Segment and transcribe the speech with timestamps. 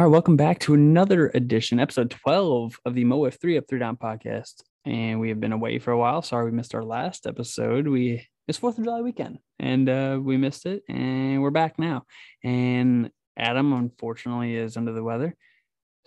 [0.00, 3.78] All right, welcome back to another edition, episode 12 of the MoF 3 Up 3
[3.78, 4.62] Down podcast.
[4.86, 6.22] And we have been away for a while.
[6.22, 7.86] Sorry we missed our last episode.
[7.86, 12.04] We it's 4th of July weekend and uh, we missed it and we're back now.
[12.42, 15.36] And Adam unfortunately is under the weather.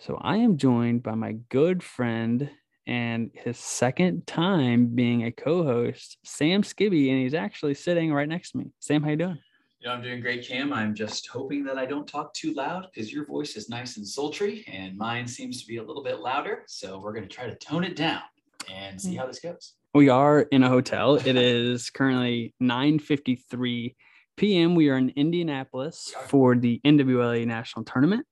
[0.00, 2.50] So I am joined by my good friend
[2.88, 8.50] and his second time being a co-host, Sam Skibbe, and he's actually sitting right next
[8.50, 8.72] to me.
[8.80, 9.38] Sam, how you doing?
[9.84, 10.72] You know, I'm doing great, Cam.
[10.72, 14.08] I'm just hoping that I don't talk too loud because your voice is nice and
[14.08, 16.62] sultry and mine seems to be a little bit louder.
[16.66, 18.22] So we're going to try to tone it down
[18.72, 19.18] and see mm.
[19.18, 19.74] how this goes.
[19.92, 21.16] We are in a hotel.
[21.16, 23.94] It is currently 9:53
[24.38, 24.74] p.m.
[24.74, 28.26] We are in Indianapolis for the NWLA National Tournament,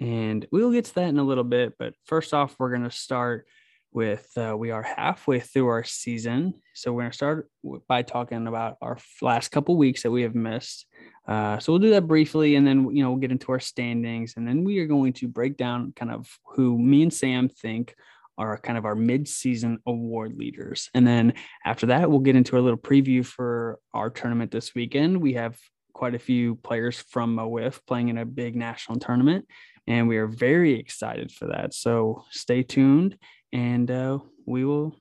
[0.00, 1.74] and we'll get to that in a little bit.
[1.78, 3.46] But first off, we're going to start
[3.96, 7.48] with uh, we are halfway through our season, so we're going to start
[7.88, 10.84] by talking about our last couple weeks that we have missed.
[11.26, 14.34] Uh, so we'll do that briefly, and then you know we'll get into our standings,
[14.36, 17.94] and then we are going to break down kind of who me and Sam think
[18.36, 21.32] are kind of our mid-season award leaders, and then
[21.64, 25.22] after that we'll get into a little preview for our tournament this weekend.
[25.22, 25.58] We have
[25.94, 29.46] quite a few players from MoWIF playing in a big national tournament,
[29.86, 31.72] and we are very excited for that.
[31.72, 33.16] So stay tuned,
[33.52, 34.96] and uh, we will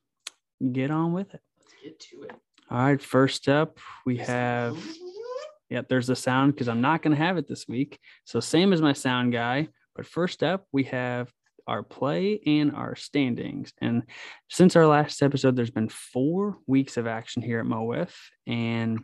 [0.71, 1.41] get on with it.
[1.83, 2.31] Get to it.
[2.69, 4.77] All right, first up we have.
[5.69, 7.99] Yep, there's the sound because I'm not going to have it this week.
[8.23, 9.69] So, same as my sound guy.
[9.95, 11.31] But first up, we have
[11.67, 13.73] our play and our standings.
[13.81, 14.03] And
[14.49, 18.11] since our last episode, there's been four weeks of action here at MoWIF.
[18.45, 18.99] And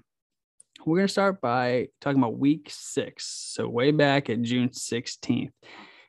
[0.85, 3.27] we're going to start by talking about week six.
[3.27, 5.51] So, way back at June 16th,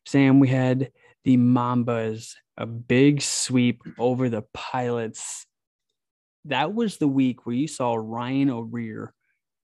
[0.06, 0.90] Sam, we had
[1.24, 5.46] the Mambas, a big sweep over the Pilots.
[6.44, 9.14] That was the week where you saw Ryan O'Rear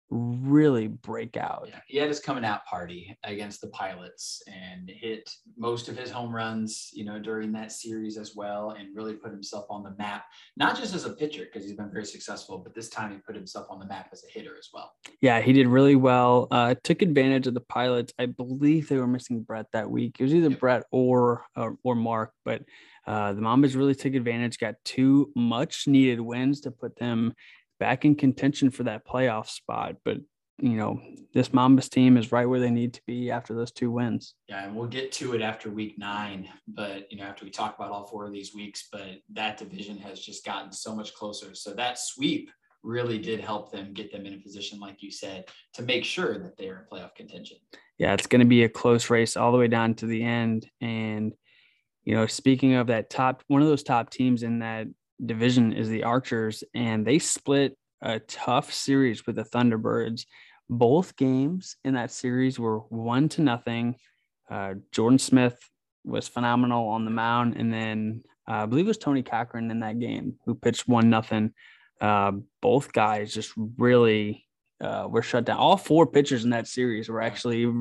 [0.09, 1.67] really break out.
[1.69, 6.11] Yeah, he had his coming out party against the Pilots and hit most of his
[6.11, 9.93] home runs, you know, during that series as well, and really put himself on the
[9.97, 10.25] map,
[10.57, 13.35] not just as a pitcher because he's been very successful, but this time he put
[13.35, 14.93] himself on the map as a hitter as well.
[15.21, 16.47] Yeah, he did really well.
[16.51, 18.13] Uh, took advantage of the Pilots.
[18.19, 20.17] I believe they were missing Brett that week.
[20.19, 22.61] It was either Brett or uh, or Mark, but
[23.07, 24.59] uh, the Mambas really took advantage.
[24.59, 27.33] Got two much needed wins to put them
[27.79, 29.95] back in contention for that playoff spot.
[30.03, 30.17] But
[30.57, 31.01] you know,
[31.33, 34.35] this Mambas team is right where they need to be after those two wins.
[34.47, 37.75] Yeah, and we'll get to it after week nine, but you know, after we talk
[37.77, 41.53] about all four of these weeks, but that division has just gotten so much closer.
[41.55, 42.49] So that sweep
[42.83, 46.37] really did help them get them in a position, like you said, to make sure
[46.37, 47.57] that they're in playoff contention.
[47.97, 50.69] Yeah, it's going to be a close race all the way down to the end.
[50.79, 51.33] And,
[52.03, 54.87] you know, speaking of that top, one of those top teams in that
[55.23, 60.25] division is the Archers, and they split a tough series with the Thunderbirds.
[60.69, 63.95] Both games in that series were one to nothing.
[64.49, 65.57] Uh, Jordan Smith
[66.03, 69.79] was phenomenal on the mound, and then uh, I believe it was Tony Cochran in
[69.79, 71.53] that game who pitched one nothing.
[71.99, 74.45] Uh, both guys just really
[74.81, 75.57] uh, were shut down.
[75.57, 77.71] All four pitchers in that series were actually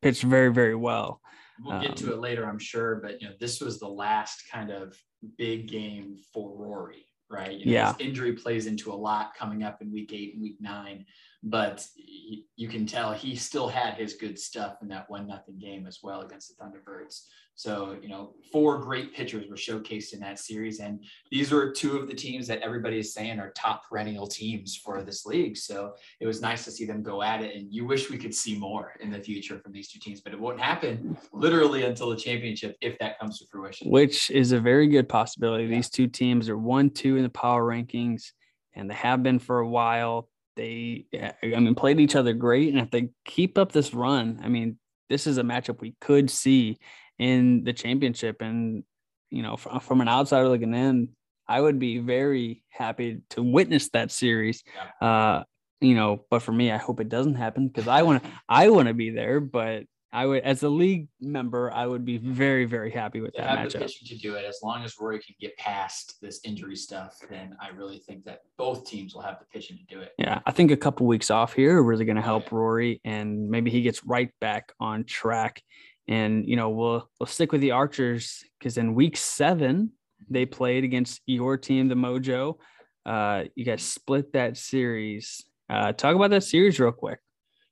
[0.00, 1.20] pitched very, very well.
[1.64, 4.44] We'll get to Um, it later, I'm sure, but you know, this was the last
[4.50, 4.96] kind of
[5.38, 7.52] big game for Rory, right?
[7.58, 7.92] You know, Yeah.
[7.92, 11.06] his injury plays into a lot coming up in week eight and week nine,
[11.42, 15.58] but y- you can tell he still had his good stuff in that one nothing
[15.58, 17.26] game as well against the Thunderbirds.
[17.54, 20.80] So, you know, four great pitchers were showcased in that series.
[20.80, 24.76] And these were two of the teams that everybody is saying are top perennial teams
[24.76, 25.56] for this league.
[25.56, 27.54] So it was nice to see them go at it.
[27.54, 30.32] And you wish we could see more in the future from these two teams, but
[30.32, 33.90] it won't happen literally until the championship if that comes to fruition.
[33.90, 35.66] which is a very good possibility.
[35.66, 38.32] These two teams are one, two in the power rankings,
[38.74, 40.28] and they have been for a while.
[40.56, 41.06] They,
[41.42, 44.78] I mean, played each other great, and if they keep up this run, I mean,
[45.08, 46.78] this is a matchup we could see
[47.22, 48.42] in the championship.
[48.42, 48.84] And
[49.30, 51.10] you know, from, from an outsider looking in,
[51.48, 54.62] I would be very happy to witness that series.
[55.00, 55.44] Uh,
[55.80, 58.68] you know, but for me, I hope it doesn't happen because I want to, I
[58.70, 59.40] want to be there.
[59.40, 63.42] But I would, as a league member, I would be very, very happy with They
[63.42, 64.08] that have the matchup.
[64.08, 64.44] to do it.
[64.44, 68.40] As long as Rory can get past this injury stuff, then I really think that
[68.58, 70.12] both teams will have the pitching to do it.
[70.18, 73.48] Yeah, I think a couple weeks off here are really going to help Rory, and
[73.48, 75.62] maybe he gets right back on track.
[76.08, 79.92] And you know, we'll we'll stick with the Archers because in week seven
[80.28, 82.58] they played against your team, the Mojo.
[83.04, 85.44] Uh, you guys split that series.
[85.68, 87.18] Uh, talk about that series real quick.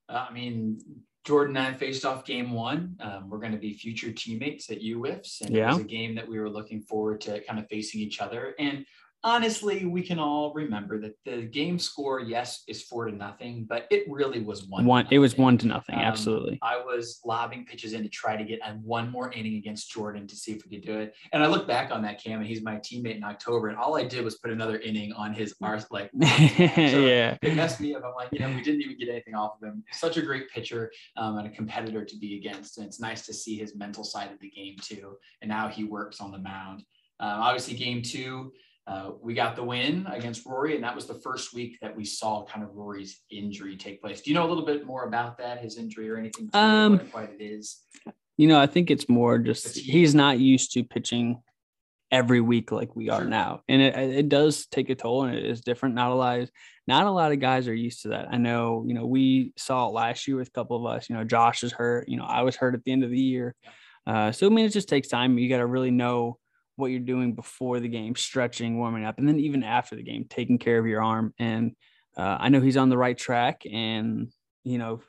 [0.08, 0.80] Uh, I mean,
[1.24, 2.96] Jordan and I faced off game one.
[3.00, 5.42] Um, we're going to be future teammates at UWIFs.
[5.42, 8.20] And it was a game that we were looking forward to kind of facing each
[8.20, 8.54] other.
[8.58, 8.84] And
[9.22, 13.86] honestly, we can all remember that the game score, yes, is four to nothing, but
[13.90, 14.84] it really was one.
[14.84, 15.96] One, it was one to nothing.
[15.96, 16.58] Um, absolutely.
[16.62, 20.36] I was lobbing pitches in to try to get one more inning against Jordan to
[20.36, 21.14] see if we could do it.
[21.32, 23.96] And I look back on that cam, and he's my teammate in October, and all
[23.96, 27.94] I did was put another inning on his arse, like so yeah, it messed me
[27.94, 28.02] up.
[28.04, 29.84] I'm like, you know, we didn't even get anything off of him.
[29.92, 33.34] Such a great pitcher um, and a competitor to be against, and it's nice to
[33.34, 35.16] see his mental side of the game too.
[35.42, 36.84] And now he works on the mound.
[37.20, 38.52] Um, obviously, game two
[38.90, 42.04] uh, we got the win against Rory, and that was the first week that we
[42.04, 44.20] saw kind of Rory's injury take place.
[44.20, 46.50] Do you know a little bit more about that, his injury or anything?
[46.54, 47.82] Um, what quite it is.
[48.36, 51.40] You know, I think it's more just he's not used to pitching
[52.10, 55.44] every week like we are now, and it it does take a toll, and it
[55.44, 55.94] is different.
[55.94, 56.50] Not a lot,
[56.88, 58.26] not a lot of guys are used to that.
[58.32, 61.08] I know, you know, we saw it last year with a couple of us.
[61.08, 62.08] You know, Josh is hurt.
[62.08, 63.54] You know, I was hurt at the end of the year.
[64.04, 65.38] Uh, so I mean, it just takes time.
[65.38, 66.38] You got to really know
[66.80, 70.26] what you're doing before the game, stretching, warming up, and then even after the game,
[70.28, 71.34] taking care of your arm.
[71.38, 71.76] And
[72.16, 74.32] uh, I know he's on the right track, and
[74.64, 75.00] you know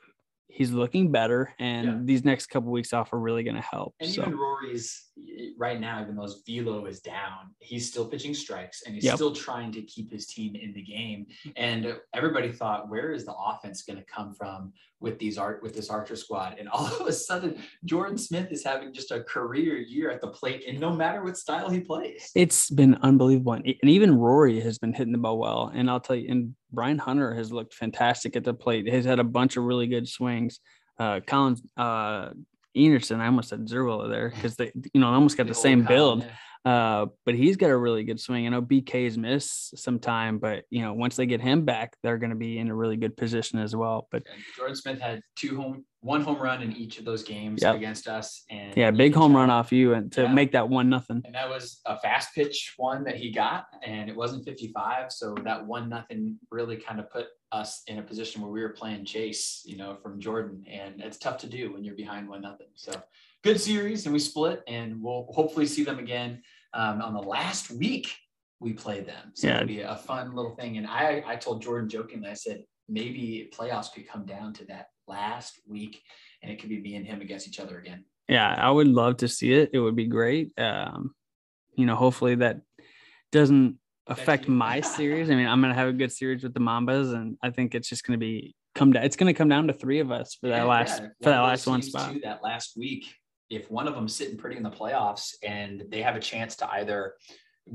[0.52, 1.98] he's looking better, and yeah.
[2.02, 3.94] these next couple weeks off are really going to help.
[4.00, 4.22] And so.
[4.22, 8.82] even Rory's eh, right now, even though his velo is down, he's still pitching strikes,
[8.82, 9.14] and he's yep.
[9.14, 11.26] still trying to keep his team in the game.
[11.56, 15.74] And everybody thought, where is the offense going to come from with these art with
[15.74, 16.56] this Archer squad?
[16.58, 20.28] And all of a sudden, Jordan Smith is having just a career year at the
[20.28, 23.54] plate, and no matter what style he plays, it's been unbelievable.
[23.54, 25.72] And even Rory has been hitting the ball well.
[25.74, 28.88] And I'll tell you, and Brian Hunter has looked fantastic at the plate.
[28.88, 30.60] He's had a bunch of really good swings.
[30.98, 32.30] Uh, Collins, uh,
[32.76, 35.84] Enerson, I almost said Zerwiller there because they, you know, almost got the, the same
[35.84, 36.22] build.
[36.22, 36.30] Yeah.
[36.64, 38.46] Uh, but he's got a really good swing.
[38.46, 42.18] I know BK's missed some time, but you know, once they get him back, they're
[42.18, 44.06] going to be in a really good position as well.
[44.12, 44.22] But
[44.56, 47.74] Jordan Smith had two home, one home run in each of those games yep.
[47.74, 50.32] against us, and yeah, big home run off you, and to yeah.
[50.32, 51.22] make that one nothing.
[51.24, 55.34] And that was a fast pitch one that he got, and it wasn't 55, so
[55.44, 59.04] that one nothing really kind of put us in a position where we were playing
[59.04, 62.68] chase, you know, from Jordan, and it's tough to do when you're behind one nothing.
[62.76, 62.92] So
[63.42, 66.40] good series, and we split, and we'll hopefully see them again
[66.74, 68.14] um, on the last week
[68.60, 69.32] we played them.
[69.34, 69.56] So yeah.
[69.56, 70.78] it'll be a fun little thing.
[70.78, 74.86] And I, I told Jordan jokingly, I said maybe playoffs could come down to that
[75.08, 76.00] last week,
[76.42, 78.04] and it could be me and him against each other again.
[78.28, 79.70] Yeah, I would love to see it.
[79.72, 80.52] It would be great.
[80.58, 81.14] Um,
[81.74, 82.60] you know, hopefully that
[83.30, 85.30] doesn't affect my series.
[85.30, 87.88] I mean, I'm gonna have a good series with the Mambas, and I think it's
[87.88, 89.04] just gonna be come down.
[89.04, 91.08] It's gonna come down to three of us for yeah, that last yeah.
[91.22, 92.14] for that last one spot.
[92.22, 93.06] That last week,
[93.52, 96.72] if one of them sitting pretty in the playoffs and they have a chance to
[96.72, 97.14] either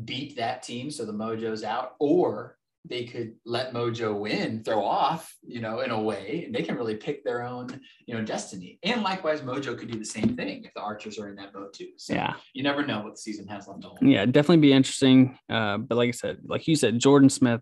[0.05, 5.35] beat that team, so the Mojo's out, or they could let Mojo win, throw off,
[5.45, 8.79] you know, in a way, and they can really pick their own, you know, destiny.
[8.81, 11.73] And likewise, Mojo could do the same thing if the Archers are in that boat
[11.73, 11.89] too.
[11.97, 13.99] So yeah, you never know what the season has left to hold.
[14.01, 15.37] Yeah, definitely be interesting.
[15.49, 17.61] Uh, but like I said, like you said, Jordan Smith,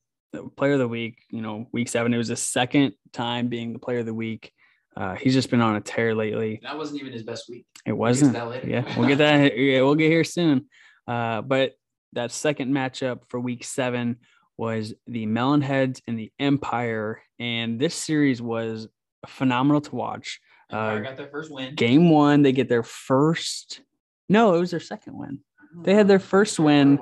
[0.55, 3.79] player of the week, you know, week seven, it was his second time being the
[3.79, 4.51] player of the week.
[4.95, 6.59] Uh, he's just been on a tear lately.
[6.63, 7.65] That wasn't even his best week.
[7.85, 8.33] It wasn't.
[8.33, 9.57] We'll yeah, we'll get that.
[9.57, 10.67] Yeah, we'll get here soon.
[11.07, 11.73] Uh, but
[12.13, 14.17] that second matchup for week seven
[14.57, 18.87] was the Melonheads and the Empire, and this series was
[19.27, 20.39] phenomenal to watch.
[20.71, 21.75] Empire uh, got their first win.
[21.75, 23.81] Game one, they get their first.
[24.29, 25.39] No, it was their second win.
[25.83, 26.99] They had their first win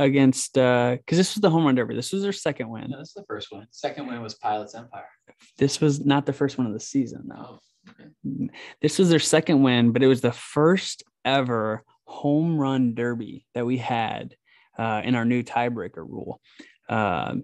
[0.00, 1.94] against uh because this was the home run derby.
[1.94, 2.90] This was their second win.
[2.90, 3.66] No, this is the first one.
[3.70, 5.04] Second win was Pilots Empire.
[5.58, 7.60] This was not the first one of the season, though.
[7.60, 8.50] Oh, okay.
[8.80, 13.66] This was their second win, but it was the first ever home run derby that
[13.66, 14.34] we had
[14.78, 16.40] uh, in our new tiebreaker rule.
[16.88, 17.36] Uh,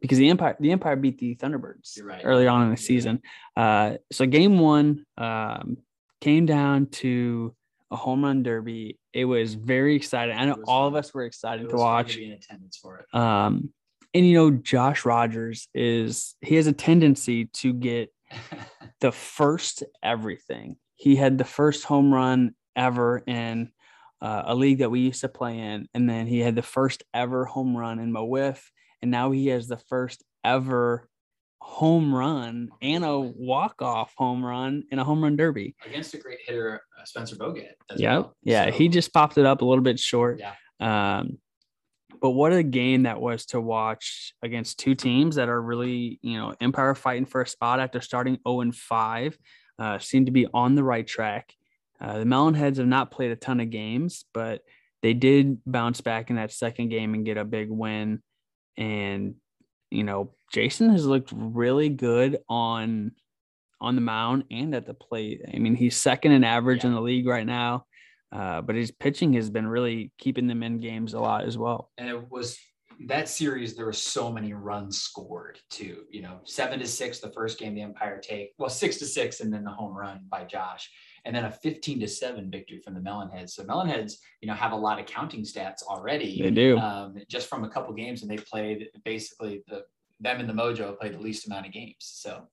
[0.00, 2.22] because the Empire the Empire beat the Thunderbirds right.
[2.24, 3.20] early on in the season.
[3.56, 5.76] Uh, so game one um,
[6.20, 7.54] came down to
[7.90, 8.98] a home run derby.
[9.12, 10.36] It was very exciting.
[10.36, 10.92] I know all fun.
[10.92, 12.12] of us were excited to watch.
[12.12, 13.14] To be in attendance for it.
[13.14, 13.72] Um,
[14.14, 18.12] and you know, Josh Rogers is he has a tendency to get
[19.00, 20.76] the first everything.
[20.96, 23.70] He had the first home run ever in
[24.20, 27.02] uh, a league that we used to play in, and then he had the first
[27.14, 28.60] ever home run in MoWIF,
[29.00, 31.08] and now he has the first ever
[31.60, 36.18] home run and a walk off home run in a home run derby against a
[36.18, 37.68] great hitter, uh, Spencer Bogut.
[37.96, 38.36] Yeah, well.
[38.42, 40.40] yeah, so, he just popped it up a little bit short.
[40.40, 40.54] Yeah.
[40.80, 41.38] Um,
[42.20, 46.38] but what a game that was to watch against two teams that are really, you
[46.38, 49.38] know, Empire fighting for a spot after starting 0 and 5,
[49.78, 51.54] uh, seem to be on the right track.
[52.00, 54.62] Uh, the Melonheads have not played a ton of games, but
[55.02, 58.22] they did bounce back in that second game and get a big win.
[58.76, 59.36] And
[59.90, 63.12] you know, Jason has looked really good on
[63.80, 65.40] on the mound and at the plate.
[65.52, 66.88] I mean, he's second in average yeah.
[66.88, 67.86] in the league right now.
[68.32, 71.90] Uh, but his pitching has been really keeping them in games a lot as well.
[71.98, 72.58] And it was
[73.06, 76.04] that series, there were so many runs scored too.
[76.10, 79.40] You know, seven to six the first game the Empire take, well, six to six,
[79.40, 80.90] and then the home run by Josh,
[81.24, 83.50] and then a 15 to seven victory from the Melonheads.
[83.50, 86.42] So Melonheads, you know, have a lot of counting stats already.
[86.42, 86.78] They do.
[86.78, 89.84] Um, just from a couple games, and they played basically the
[90.20, 91.96] them and the Mojo played the least amount of games.
[92.00, 92.46] So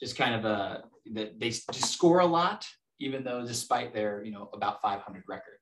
[0.00, 0.82] just kind of a
[1.12, 2.66] that they just score a lot,
[2.98, 5.58] even though despite their you know about 500 record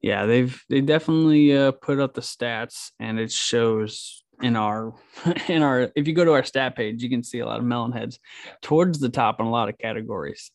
[0.00, 4.94] yeah, they've they definitely uh, put up the stats, and it shows in our
[5.48, 5.90] in our.
[5.96, 8.18] If you go to our stat page, you can see a lot of melon heads
[8.62, 10.50] towards the top in a lot of categories.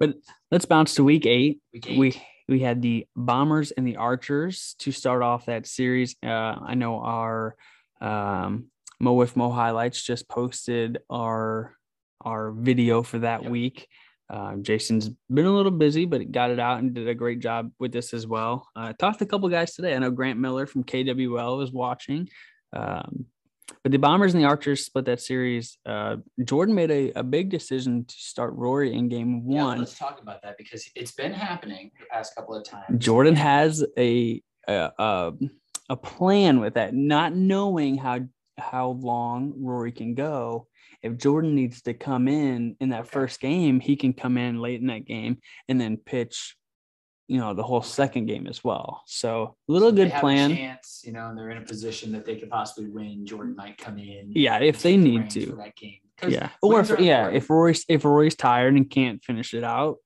[0.00, 0.14] But
[0.50, 1.60] let's bounce to week eight.
[1.72, 1.98] Week eight.
[1.98, 6.16] We we had the bombers and the archers to start off that series.
[6.24, 7.56] Uh, I know our
[8.00, 11.74] um, Mo with Mo highlights just posted our
[12.22, 13.50] our video for that Yep.
[13.50, 13.88] week.
[14.30, 17.70] Uh, Jason's been a little busy, but got it out and did a great job
[17.78, 18.68] with this as well.
[18.76, 19.94] Uh, talked to a couple guys today.
[19.94, 22.28] I know Grant Miller from KWL was watching.
[22.72, 23.26] Um,
[23.82, 25.78] but the Bombers and the Archers split that series.
[25.86, 29.78] Uh, Jordan made a, a big decision to start Rory in game Yeah, one.
[29.78, 32.84] let's talk about that because it's been happening the past couple of times.
[32.98, 35.32] Jordan has a, a a
[35.90, 38.20] a plan with that, not knowing how
[38.58, 40.66] how long Rory can go.
[41.02, 44.80] If Jordan needs to come in in that first game, he can come in late
[44.80, 45.38] in that game
[45.68, 46.56] and then pitch,
[47.28, 49.02] you know, the whole second game as well.
[49.06, 50.54] So a little So good plan.
[50.56, 53.26] chance, you know, and they're in a position that they could possibly win.
[53.26, 54.32] Jordan might come in.
[54.34, 55.56] Yeah, if they need to.
[55.56, 55.98] that game.
[56.26, 57.36] Yeah, or if yeah, important.
[57.36, 59.98] if Rory's if Rory's tired and can't finish it out,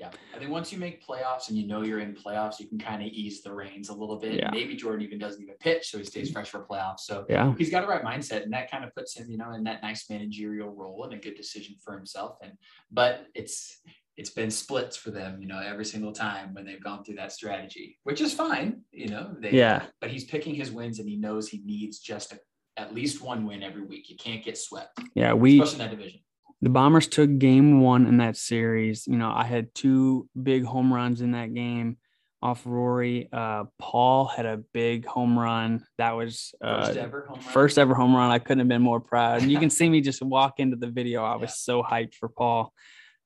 [0.00, 2.78] Yeah, I think once you make playoffs and you know you're in playoffs, you can
[2.78, 4.32] kind of ease the reins a little bit.
[4.32, 4.50] Yeah.
[4.50, 6.32] Maybe Jordan even doesn't even pitch, so he stays mm-hmm.
[6.32, 7.00] fresh for playoffs.
[7.00, 9.52] So yeah, he's got a right mindset, and that kind of puts him, you know,
[9.52, 12.38] in that nice managerial role and a good decision for himself.
[12.42, 12.52] And
[12.90, 13.78] but it's
[14.16, 17.32] it's been splits for them, you know, every single time when they've gone through that
[17.32, 19.34] strategy, which is fine, you know.
[19.38, 22.38] They, yeah, But he's picking his wins, and he knows he needs just a,
[22.78, 24.08] at least one win every week.
[24.08, 25.34] You can't get swept, yeah.
[25.34, 26.20] We especially in that division.
[26.62, 29.06] The Bombers took game one in that series.
[29.06, 31.96] You know, I had two big home runs in that game
[32.42, 33.28] off Rory.
[33.32, 35.84] Uh, Paul had a big home run.
[35.98, 37.52] That was uh, First ever home run.
[37.52, 38.30] first ever home run.
[38.30, 39.42] I couldn't have been more proud.
[39.42, 41.22] And you can see me just walk into the video.
[41.24, 41.54] I was Yeah.
[41.54, 42.72] so hyped for Paul.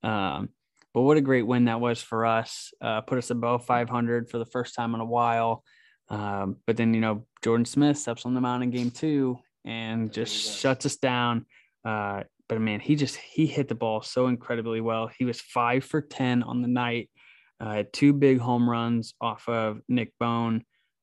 [0.02, 0.50] Um,
[0.92, 2.72] but what a great win that was for us.
[2.80, 5.64] Uh, put us above 500 for the first time in a while.
[6.08, 10.12] Um, but then, you know, Jordan Smith steps on the mound in game two and
[10.12, 11.46] just shuts us down.
[11.84, 12.22] Uh,
[12.54, 15.11] but man, he just he hit the ball so incredibly well.
[15.18, 17.11] He was five for 10 on the night.
[17.58, 20.62] Uh, had two big home runs off of Nick Bone.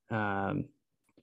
[0.09, 0.65] Um,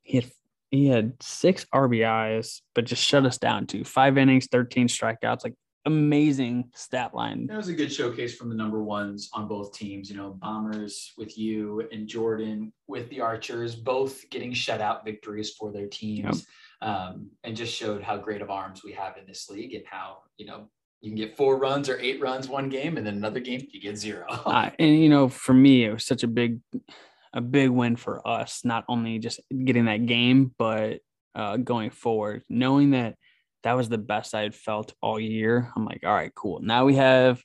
[0.02, 0.30] he had
[0.70, 5.44] he had six RBIs, but just shut us down to five innings, 13 strikeouts.
[5.44, 5.54] Like
[5.86, 7.46] amazing stat line.
[7.46, 10.10] That was a good showcase from the number ones on both teams.
[10.10, 15.72] You know, Bombers with you and Jordan with the Archers, both getting shutout victories for
[15.72, 16.46] their teams,
[16.80, 20.18] um, and just showed how great of arms we have in this league and how
[20.36, 20.68] you know
[21.00, 23.80] you can get four runs or eight runs one game, and then another game you
[23.80, 24.26] get zero.
[24.46, 26.60] Uh, and you know, for me, it was such a big,
[27.32, 28.62] a big win for us.
[28.64, 31.00] Not only just getting that game, but
[31.34, 33.16] uh, going forward, knowing that
[33.62, 35.70] that was the best I had felt all year.
[35.76, 36.60] I'm like, all right, cool.
[36.60, 37.42] Now we have,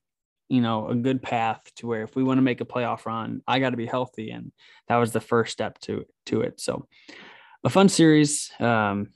[0.50, 3.42] you know, a good path to where if we want to make a playoff run,
[3.48, 4.52] I got to be healthy, and
[4.88, 6.60] that was the first step to to it.
[6.60, 6.88] So,
[7.63, 8.52] a fun series.
[8.60, 9.10] Um,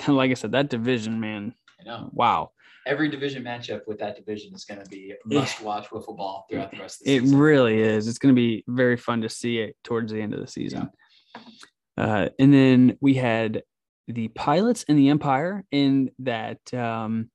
[0.08, 2.50] like I said, that division, man, I know wow.
[2.86, 6.70] every division matchup with that division is going to be must watch wiffle ball throughout
[6.70, 7.36] the rest of the It season.
[7.38, 8.08] It really is.
[8.08, 10.90] It's going to be very fun to see it towards the end of the season.
[11.96, 13.62] Uh, and then we had
[14.08, 17.30] the pilots and the Empire in that um,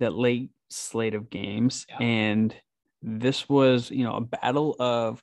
[0.00, 1.98] that late slate of games, Yeah.
[1.98, 2.54] and
[3.02, 5.22] this was you know a battle of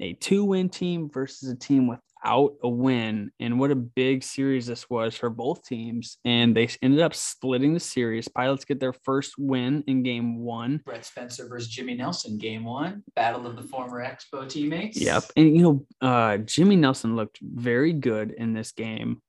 [0.00, 1.86] a two-win team versus a team
[2.22, 6.18] without a win, and what a big series this was for both teams.
[6.24, 8.28] And they ended up splitting the series.
[8.28, 10.80] Pilots get their first win in game one.
[10.84, 15.00] Brett Spencer versus Jimmy Nelson, game one, battle of the former Expo teammates.
[15.00, 15.24] Yep.
[15.36, 19.20] And you know, uh Jimmy Nelson looked very good in this game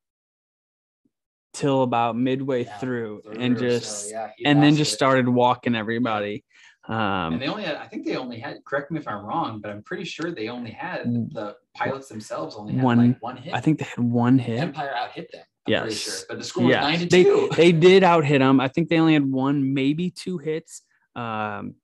[1.54, 4.96] till about midway Yeah, through and Through, so, just yeah, and then just it.
[4.96, 6.44] started walking everybody.
[6.88, 9.60] Um And they only had, I think they only had, correct me if I'm wrong,
[9.62, 13.38] but I'm pretty sure they only had the pilots themselves only had One- like one
[13.38, 13.54] hit.
[13.54, 14.60] I think they had one hit.
[14.60, 15.44] Empire out hit them.
[15.68, 16.02] I'm pretty Yes.
[16.02, 16.14] sure.
[16.28, 16.82] But the score was Yeah.
[16.82, 17.50] nine to They two.
[17.56, 18.60] they did out hit them.
[18.60, 20.82] I think they only had one, maybe two hits.
[21.16, 21.76] Um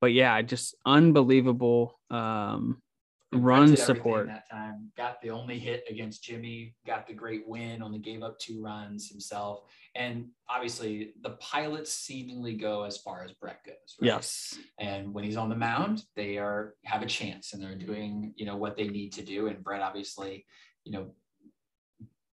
[0.00, 2.82] but yeah, just unbelievable um
[3.32, 4.26] run support.
[4.26, 8.38] That time got the only hit against Jimmy, got the great win, only gave up
[8.38, 9.62] two runs himself.
[9.94, 13.74] And obviously, the pilots seemingly go as far as Brett goes.
[14.00, 14.06] Right?
[14.06, 14.58] Yes.
[14.78, 18.46] And when he's on the mound, they are have a chance and they're doing, you
[18.46, 19.46] know, what they need to do.
[19.48, 20.44] And Brett obviously,
[20.84, 21.12] you know,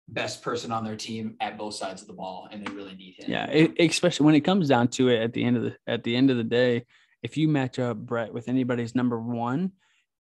[0.08, 3.16] best person on their team at both sides of the ball, and they really need
[3.18, 3.32] him.
[3.32, 6.04] Yeah, it, especially when it comes down to it at the end of the at
[6.04, 6.86] the end of the day,
[7.24, 9.72] if you match up Brett with anybody's number one,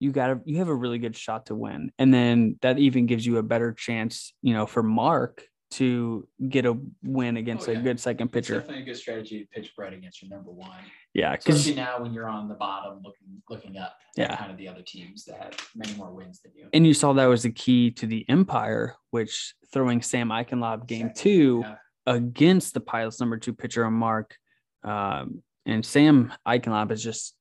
[0.04, 3.06] you got to you have a really good shot to win, and then that even
[3.06, 7.72] gives you a better chance, you know, for Mark to get a win against Oh,
[7.72, 8.60] a good second It's pitcher.
[8.60, 10.70] definitely a good strategy to pitch Brett against your number one.
[11.16, 14.36] Yeah, because Especially now when you're on the bottom looking looking up Yeah.
[14.36, 16.68] kind of the other teams that have many more wins than you.
[16.74, 21.08] and you saw that was the key to the Empire, which throwing Sam Eichenlob game
[21.08, 21.76] Second, two yeah.
[22.06, 24.36] against the Pilots number two pitcher Mark,
[24.84, 27.34] um, and Sam Eichenlob is just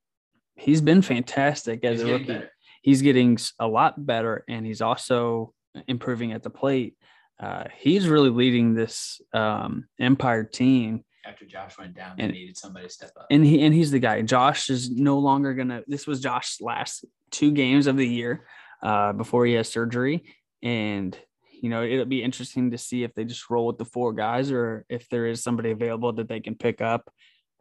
[0.57, 2.33] he's been fantastic as He's a getting rookie.
[2.35, 2.51] better.
[2.83, 5.55] He's getting a lot better, and he's also
[5.89, 6.97] improving at the plate.
[7.41, 12.57] Uh, he's really leading this um, Empire team, After Josh went down, they And- needed
[12.57, 13.27] somebody to step up.
[13.31, 14.21] and he and he's the guy.
[14.23, 15.83] Josh is no longer gonna.
[15.87, 18.47] This was Josh's last two games of the year
[18.83, 20.25] uh, before he has surgery,
[20.63, 21.17] and
[21.51, 24.51] you know it'll be interesting to see if they just roll with the four guys
[24.51, 27.09] or if there is somebody available that they can pick up.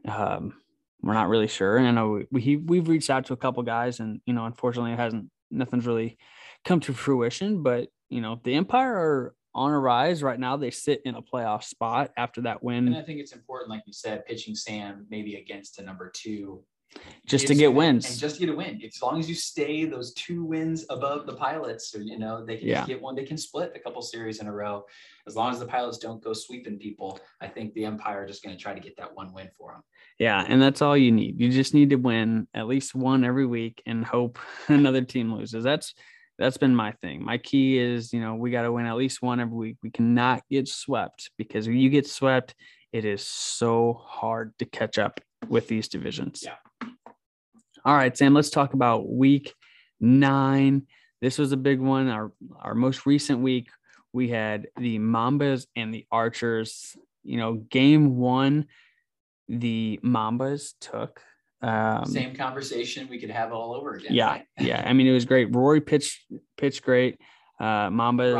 [0.07, 0.53] Um,
[1.01, 1.77] we're not really sure.
[1.77, 4.45] And I know we, we we've reached out to a couple guys, and you know
[4.45, 6.17] unfortunately it hasn't nothing's really
[6.65, 7.63] come to fruition.
[7.63, 10.57] But you know the Empire are on a rise right now.
[10.57, 12.87] They sit in a playoff spot after that win.
[12.87, 16.63] and I think it's important, like you said, pitching Sam maybe against a number two
[17.25, 18.09] just to get wins.
[18.09, 18.81] and just to get a win.
[18.83, 22.57] As long as you stay those two wins above the pilots, or you know, they
[22.57, 22.85] can Yeah.
[22.85, 24.83] get one, they can split a couple series in a row.
[25.27, 28.43] As long as the pilots don't go sweeping people, I think the Empire are just
[28.43, 29.81] going to try to get that one win for them.
[30.19, 31.39] Yeah, and that's all you need.
[31.39, 35.63] You just need to win at least one every week and hope another team loses.
[35.63, 35.93] That's
[36.37, 37.23] that's been my thing.
[37.23, 39.77] My key is, you know, we got to win at least one every week.
[39.83, 42.55] We cannot get swept because when you get swept,
[42.91, 46.41] it is so hard to catch up with these divisions.
[46.43, 46.55] Yeah.
[47.83, 49.53] All right, Sam, let's talk about week
[49.99, 50.85] 9.
[51.21, 52.09] This was a big one.
[52.09, 53.69] Our our most recent week,
[54.13, 56.95] we had the Mambas and the Archers.
[57.23, 58.65] You know, game 1
[59.47, 61.21] the Mambas took.
[61.61, 64.13] Um, Same conversation we could have all over again.
[64.13, 64.45] yeah, right?
[64.59, 64.83] yeah.
[64.85, 65.53] I mean, it was great.
[65.53, 66.19] Rory pitched
[66.57, 67.19] pitched great.
[67.59, 68.33] Uh, Mambas.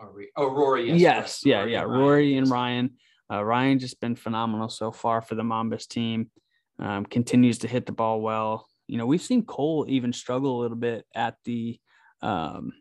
[0.00, 0.88] Ryan oh Rory.
[0.88, 1.82] Yes, Yes, yeah, yeah.
[1.82, 2.50] and Rory and.
[2.50, 2.90] Ryan.
[3.32, 6.30] Uh, Ryan just been phenomenal so far for the Mambas team.
[6.78, 8.66] Um, continues to hit the ball well.
[8.86, 11.78] You know, we've seen Cole even struggle a little bit at the
[12.22, 12.72] um,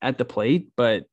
[0.00, 1.04] at the plate, but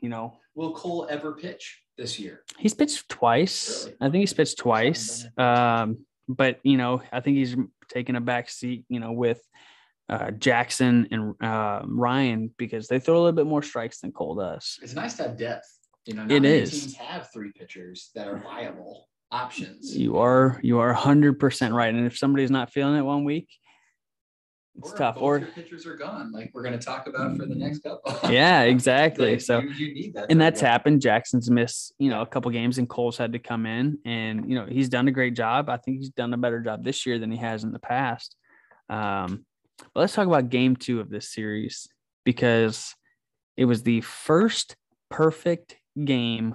[0.00, 2.42] you know, Will Cole ever pitch this year?
[2.58, 3.84] He's pitched twice.
[3.84, 3.96] Really?
[4.00, 5.26] I think he's pitched twice.
[5.36, 7.56] Um, but you know, I think he's
[7.88, 9.40] taken a back seat, you know, with
[10.08, 14.34] uh, Jackson and uh, Ryan because they throw a little bit more strikes than Cole
[14.36, 14.78] does.
[14.82, 15.66] It's nice to have depth.
[16.06, 16.70] You know, It is.
[16.70, 19.94] teams have three pitchers that are viable options.
[19.96, 21.92] You are you are hundred percent right.
[21.92, 23.48] And if somebody's not feeling it one week,
[24.78, 25.16] it's Or tough.
[25.18, 28.16] Or your pitchers are gone, like we're going to talk about for the next couple.
[28.30, 29.38] yeah, exactly.
[29.38, 30.26] So you, you need that.
[30.30, 31.00] and that's happened.
[31.00, 34.54] Jackson's missed, you know, a couple games, and Cole's had to come in, and you
[34.54, 35.68] know he's done a great job.
[35.68, 38.36] I think he's done a better job this year than he has in the past.
[38.88, 39.44] Um,
[39.94, 41.88] but let's talk about Game Two of this series
[42.24, 42.94] because
[43.56, 44.76] it was the first
[45.10, 46.54] perfect game,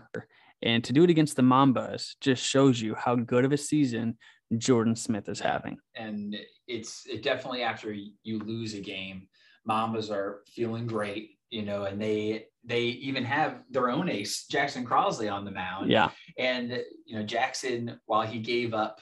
[0.62, 4.18] and to do it against the Mambas just shows you how good of a season
[4.60, 5.78] Jordan Smith is having.
[5.96, 6.36] and
[6.68, 9.28] it's it definitely after you lose a game,
[9.70, 14.86] Mambas are feeling great, you know, and they they even have their own ace, Jackson
[14.86, 15.90] Crosley, on the mound.
[15.92, 19.02] Yeah, And you know, Jackson, while he gave up,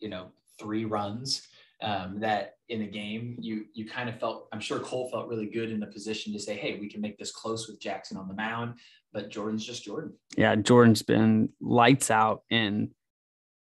[0.00, 1.46] you know, three runs
[1.82, 4.48] um, that in the game, you you kind of felt.
[4.52, 7.18] I'm sure Cole felt really good in the position to say, "Hey, we can make
[7.18, 8.78] this close with Jackson on the mound."
[9.12, 10.14] But Jordan's just Jordan.
[10.36, 10.56] yeah.
[10.56, 12.90] Jordan's been lights out, and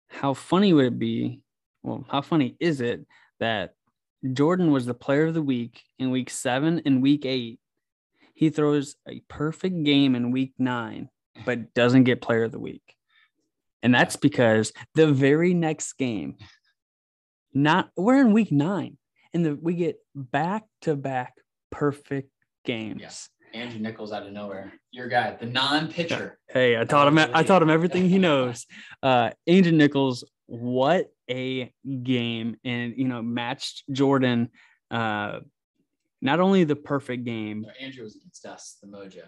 [0.09, 1.41] how funny would it be?
[1.83, 3.07] Well, how funny is it
[3.41, 3.75] that
[4.33, 7.61] Jordan was the player of the week in week seven and week eight?
[8.35, 11.09] He throws a perfect game in week nine,
[11.45, 12.95] but doesn't get player of the week.
[13.83, 16.37] And that's because the very next game,
[17.55, 18.99] not we're in week nine,
[19.33, 21.35] and the, we get back to back
[21.71, 22.31] perfect
[22.65, 23.29] games.
[23.55, 26.39] Andrew Nichols out of nowhere, your guy, the non-pitcher.
[26.51, 27.19] Hey, I taught him.
[27.19, 28.65] I taught him everything he knows.
[29.03, 31.71] Uh, Angel Nichols, what a
[32.03, 34.49] game, and you know, matched Jordan.
[34.91, 35.41] Uh,
[36.23, 39.25] not only the perfect game, Andrew was against us, the Mojo.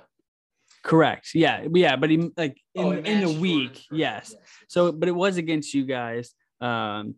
[0.82, 1.30] correct?
[1.34, 4.34] Yeah, yeah, but he like in, Oh, in the week, first- yes.
[4.68, 6.32] So, but it was against you guys.
[6.60, 7.14] Um,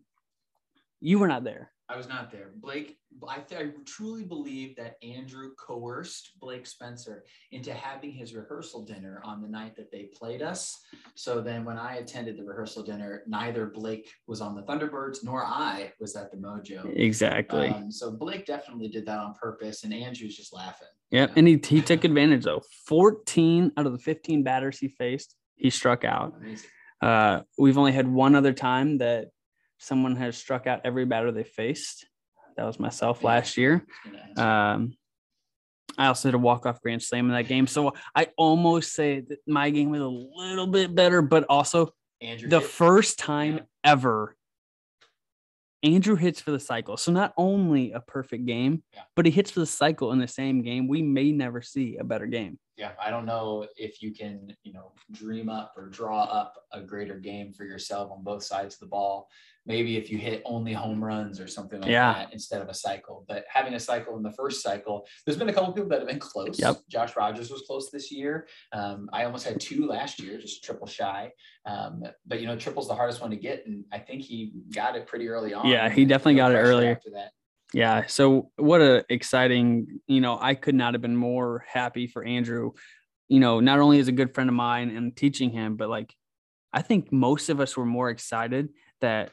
[1.00, 1.71] you were not there.
[1.88, 2.52] I was not there.
[2.56, 2.96] Blake,
[3.28, 9.20] I, th- I truly believe that Andrew coerced Blake Spencer into having his rehearsal dinner
[9.24, 10.80] on the night that they played us.
[11.16, 15.44] So then when I attended the rehearsal dinner, neither Blake was on the Thunderbirds nor
[15.44, 16.96] I was at the Mojo.
[16.96, 17.68] Exactly.
[17.68, 20.88] Um, so Blake definitely did that on purpose, and Andrew's just laughing.
[21.10, 21.26] Yeah.
[21.36, 22.62] And he, he took advantage though.
[22.86, 26.34] 14 out of the 15 batters he faced, he struck out.
[26.40, 26.70] Amazing.
[27.02, 29.26] Uh, we've only had one other time that
[29.82, 32.06] someone has struck out every batter they faced.
[32.56, 33.84] That was myself last year.
[34.36, 34.94] Um,
[35.98, 37.66] I also had a walk off grand slam in that game.
[37.66, 42.48] So I almost say that my game was a little bit better, but also Andrew
[42.48, 43.62] the hit- first time Yeah.
[43.84, 44.36] ever
[45.84, 46.96] Andrew hits for the cycle.
[46.96, 49.02] So not only a perfect game, Yeah.
[49.16, 50.86] but he hits for the cycle in the same game.
[50.86, 52.60] We may never see a better game.
[52.82, 56.80] Yeah, I don't know if you can, you know, dream up or draw up a
[56.80, 59.28] greater game for yourself on both sides of the ball.
[59.64, 62.12] Maybe if you hit only home runs or something like Yeah.
[62.12, 63.24] that instead of a cycle.
[63.28, 66.08] But having a cycle in the first cycle, there's been a couple people that have
[66.08, 66.58] been close.
[66.58, 66.78] Yep.
[66.88, 68.48] Josh Rogers was close this year.
[68.72, 71.30] Um, I almost had two last year, just triple shy.
[71.64, 74.96] Um, but you know, triple's the hardest one to get, and I think he got
[74.96, 75.68] it pretty early on.
[75.68, 76.90] Yeah, he definitely got it earlier.
[76.90, 77.30] After that,
[77.74, 78.06] Yeah.
[78.06, 82.72] So what a exciting, you know, I could not have been more happy for Andrew.
[83.28, 86.14] You know, not only is a good friend of mine and teaching him, but like
[86.72, 89.32] I think most of us were more excited that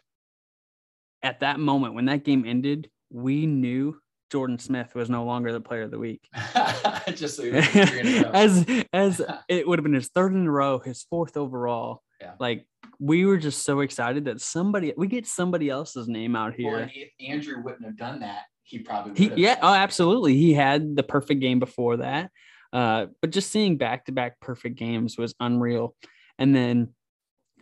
[1.22, 4.00] at that moment when that game ended, we knew
[4.32, 6.28] Jordan Smith was no longer the player of the week.
[7.16, 8.32] just so you know, three in a row.
[8.34, 12.04] as as it would have been his third in a row, his fourth overall.
[12.22, 12.34] Yeah.
[12.40, 12.66] Like
[13.00, 16.78] we were just so excited that somebody we get somebody else's name out here.
[16.78, 19.38] and if Andrew wouldn't have done that, he probably He, have.
[19.38, 20.36] yeah, oh, absolutely.
[20.36, 22.32] He had the perfect game before that.
[22.72, 25.96] Uh, but just seeing back to back perfect games was unreal.
[26.38, 26.90] And then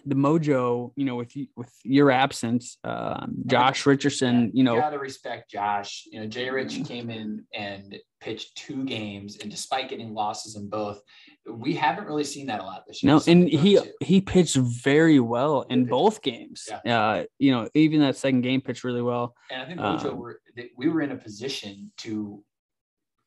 [0.06, 5.52] the mojo, you know, with with your absence, um, Josh Richardson, you know, gotta respect
[5.52, 6.08] Josh.
[6.12, 10.70] You know, Jay Rich came in and pitched two games, and despite getting losses in
[10.70, 11.02] both,
[11.50, 13.14] we haven't really seen that a lot this year.
[13.14, 13.86] no, and he him.
[14.02, 16.68] he pitched very well in both games.
[16.86, 17.00] Yeah.
[17.00, 19.36] Uh, you know, even that second game pitched really well.
[19.52, 20.42] and I think Mojo um, were
[20.76, 22.44] we were in a position to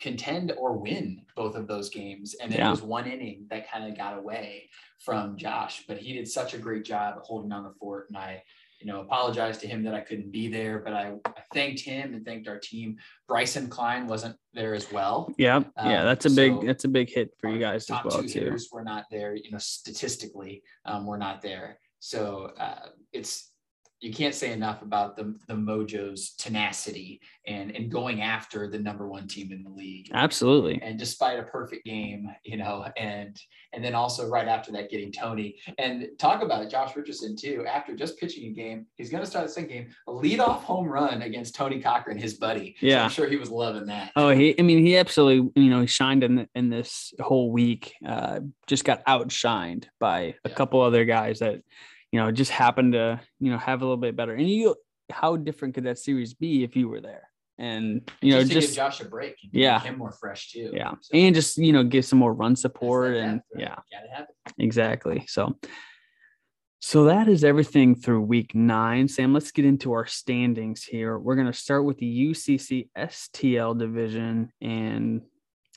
[0.00, 2.68] contend or win both of those games, and Yeah.
[2.68, 6.54] it was one inning that kind of got away from Josh, but he did such
[6.54, 8.42] a great job holding on the fort, and I.
[8.82, 12.14] You know, apologized to him that I couldn't be there, but I, I thanked him
[12.14, 12.96] and thanked our team.
[13.28, 15.30] Bryson Klein wasn't there as well.
[15.36, 17.86] Yeah, yeah, Um, that's a big so that's a big hit for you guys as
[17.88, 18.38] top well two too.
[18.38, 19.34] hitters were not there.
[19.36, 21.78] You know, statistically, um, we're not there.
[21.98, 23.49] So uh, it's
[24.00, 29.06] you can't say enough about the the Mojo's tenacity and and going after the number
[29.08, 30.08] one team in the league.
[30.12, 30.80] Absolutely.
[30.82, 33.36] And despite a perfect game, you know, and
[33.72, 37.64] and then also right after that, getting Tony and talk about Josh Richardson too.
[37.66, 40.88] After just pitching a game, he's going to start the second game, a leadoff home
[40.88, 42.76] run against Tony Cochran, his buddy.
[42.80, 43.04] So Yeah.
[43.04, 44.12] I'm sure he was loving that.
[44.16, 44.58] Oh, he.
[44.58, 45.62] I mean, he absolutely.
[45.62, 47.94] You know, he shined in in this whole week.
[48.06, 50.54] Uh, just got outshined by a Yeah.
[50.54, 51.60] couple other guys that,
[52.12, 54.34] you know, just happened to you know have a little bit better.
[54.34, 54.74] And you,
[55.10, 57.22] how different could that series be if you were there?
[57.58, 59.80] And you know, just just give Josh a break, and Yeah.
[59.80, 60.70] him more fresh too.
[60.72, 63.62] yeah, So- and just you know, give some more run support and right?
[63.62, 64.52] yeah, gotta have it.
[64.58, 65.24] exactly.
[65.28, 65.58] So.
[66.82, 69.06] So that is everything through week nine.
[69.06, 71.18] Sam, let's get into our standings here.
[71.18, 75.20] We're going to start with the UCC STL division, and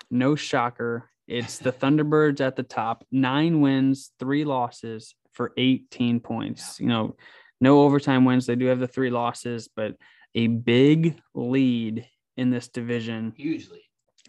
[0.09, 6.79] no shocker, it's the Thunderbirds at the top, nine wins, three losses for 18 points.
[6.79, 7.15] You know,
[7.61, 8.45] no overtime wins.
[8.45, 9.95] They do have the three losses, but
[10.35, 13.81] a big lead in this division Hugely.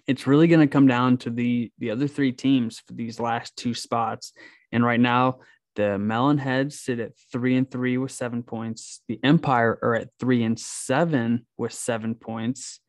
[0.07, 3.57] it's really going to come down to the the other three teams for these last
[3.57, 4.33] two spots.
[4.71, 5.39] And right now,
[5.77, 9.01] the Melon Heads sit at three and three with seven points.
[9.09, 12.81] The Empire are at three and seven with seven points.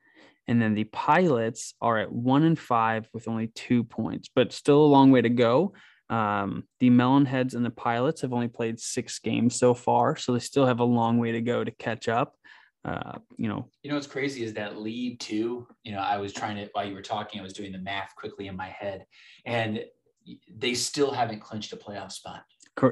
[0.48, 4.86] And then the Pilots are at one and five with only two points, but still
[4.86, 5.74] a long way to go.
[6.10, 10.34] Um, the Melon Heads and the Pilots have only played six games so far, so
[10.34, 12.36] they still have a long way to go to catch up.
[12.84, 15.68] Uh, you know, You know what's crazy is that lead too.
[15.84, 18.16] You know, I was trying to while you were talking, I was doing the math
[18.16, 19.06] quickly in my head,
[19.46, 19.84] and
[20.56, 22.44] they still haven't clinched a playoff spot,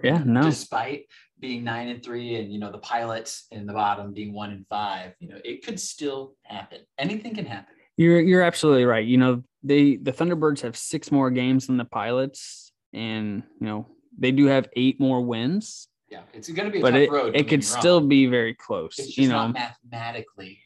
[0.04, 1.06] yeah, no, despite
[1.40, 4.66] being nine and three, and you know the pilots in the bottom being one and
[4.68, 5.14] five.
[5.20, 6.80] You know, it could still happen.
[6.98, 7.76] Anything can happen.
[7.96, 9.06] You're you're absolutely right.
[9.06, 13.88] You know, they the Thunderbirds have six more games than the Pilots, and you know
[14.18, 17.36] they do have eight more wins, Yeah, it's going to be a but tough it
[17.36, 18.98] it could still be very close.
[19.18, 20.60] You know, mathematically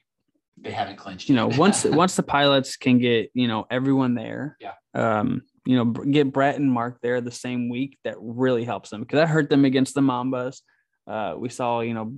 [0.60, 1.30] they haven't clinched.
[1.30, 4.74] you know once once the Pilots can get you know everyone there, Yeah.
[4.94, 9.02] um, you know get Brett and Mark there the same week, that really helps them
[9.02, 10.62] because that hurt them against the Mambas.
[11.06, 12.14] Uh, we saw you know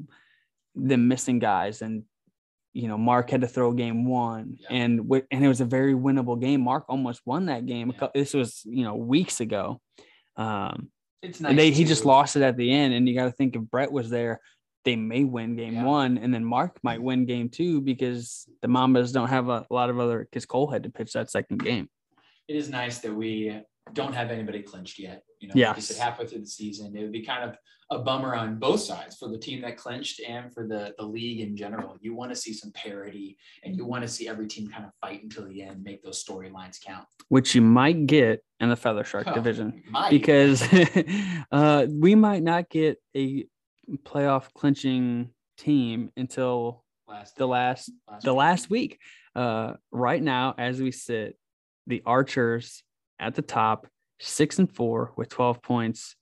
[0.76, 2.04] them missing guys and.
[2.80, 4.68] You know, Mark had to throw game one, Yeah.
[4.78, 6.62] and wi- and it was a very winnable game.
[6.62, 7.94] Mark almost won that game.
[8.02, 8.08] Yeah.
[8.14, 9.82] This was you know weeks ago.
[10.38, 10.90] Um,
[11.22, 11.50] it's nice.
[11.50, 12.94] and they he just lost it at the end.
[12.94, 14.40] And you got to think if Brett was there,
[14.86, 15.84] they may win game Yeah.
[15.84, 19.90] one, and then Mark might win game two because the Mambas don't have a, lot
[19.90, 21.90] of other because Cole had to pitch that second game.
[22.48, 23.56] it is nice that we
[23.94, 25.24] don't have anybody clinched yet.
[25.40, 25.68] You know, yes.
[25.70, 27.56] like you said, halfway through the season, it would be kind of
[27.92, 31.40] a bummer on both sides for the team that clinched and for the the league
[31.40, 31.98] in general.
[32.02, 34.92] You want to see some parity, and you want to see every team kind of
[35.02, 37.06] fight until the end, make those storylines count.
[37.30, 40.12] Which you might get in the Feather Shark oh, division might.
[40.12, 40.64] because
[41.52, 43.46] uh, we might not get a
[44.04, 48.38] playoff clinching team until last the last, last the week.
[48.38, 49.00] last week.
[49.36, 51.38] Uh, right now, as we sit,
[51.88, 52.84] the Archers
[53.20, 53.88] at the top,
[54.20, 56.16] six and four with 12 points.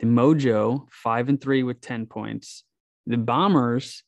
[0.00, 2.64] The Mojo, five and three with 10 points.
[3.06, 4.02] The Bombers,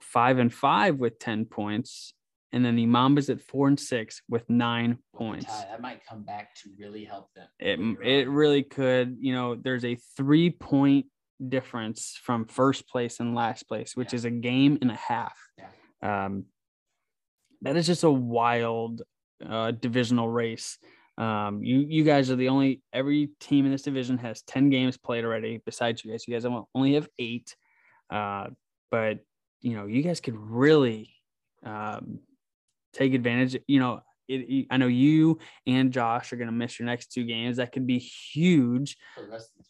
[0.00, 2.14] five and five with 10 points.
[2.54, 5.46] And then the Mambas at four and six with nine points.
[5.46, 7.48] That might come back to really help them.
[7.58, 9.16] It, it really could.
[9.20, 11.06] You know, there's a three point
[11.48, 14.16] difference from first place and last place, which yeah.
[14.16, 15.38] is a game and a half.
[15.56, 16.26] Yeah.
[16.26, 16.44] Um,
[17.62, 19.02] that is just a wild
[19.48, 20.78] uh, divisional race.
[21.18, 24.96] Um, you you guys are the only every team in this division has 10 games
[24.96, 26.26] played already besides you guys.
[26.26, 27.54] You guys only have eight.
[28.10, 28.48] Uh,
[28.90, 29.18] but
[29.60, 31.14] you know, you guys could really
[31.64, 32.20] um,
[32.92, 33.56] take advantage.
[33.66, 37.24] You know, it, I know you and Josh are going to miss your next two
[37.24, 37.56] games.
[37.56, 39.64] That could be huge for the rest of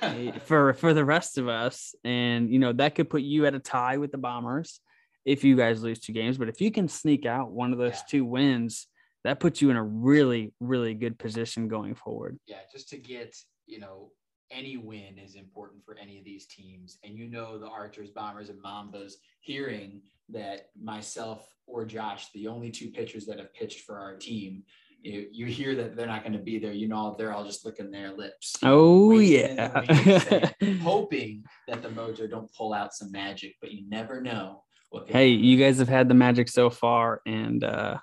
[0.00, 3.54] the for for the rest of us, and you know that could put you at
[3.54, 4.80] a tie with the Bombers
[5.24, 6.36] if you guys lose two games.
[6.36, 8.08] But if you can sneak out one of those yeah.
[8.08, 8.87] two wins,
[9.24, 12.38] that puts you in a really, really good position going forward.
[12.46, 14.10] Yeah, just to get, you know,
[14.50, 16.98] any win is important for any of these teams.
[17.04, 22.70] And you know, the Archers, Bombers, and Mambas hearing that myself or Josh, the only
[22.70, 24.62] two pitchers that have pitched for our team,
[25.02, 26.72] you, you hear that they're not going to be there.
[26.72, 28.56] You know, they're all just licking their lips.
[28.62, 29.80] Oh, yeah.
[30.82, 34.64] hoping that the Mojo don't pull out some magic, but you never know.
[35.06, 37.20] hey, you guys have had the magic so far.
[37.26, 37.98] And, uh,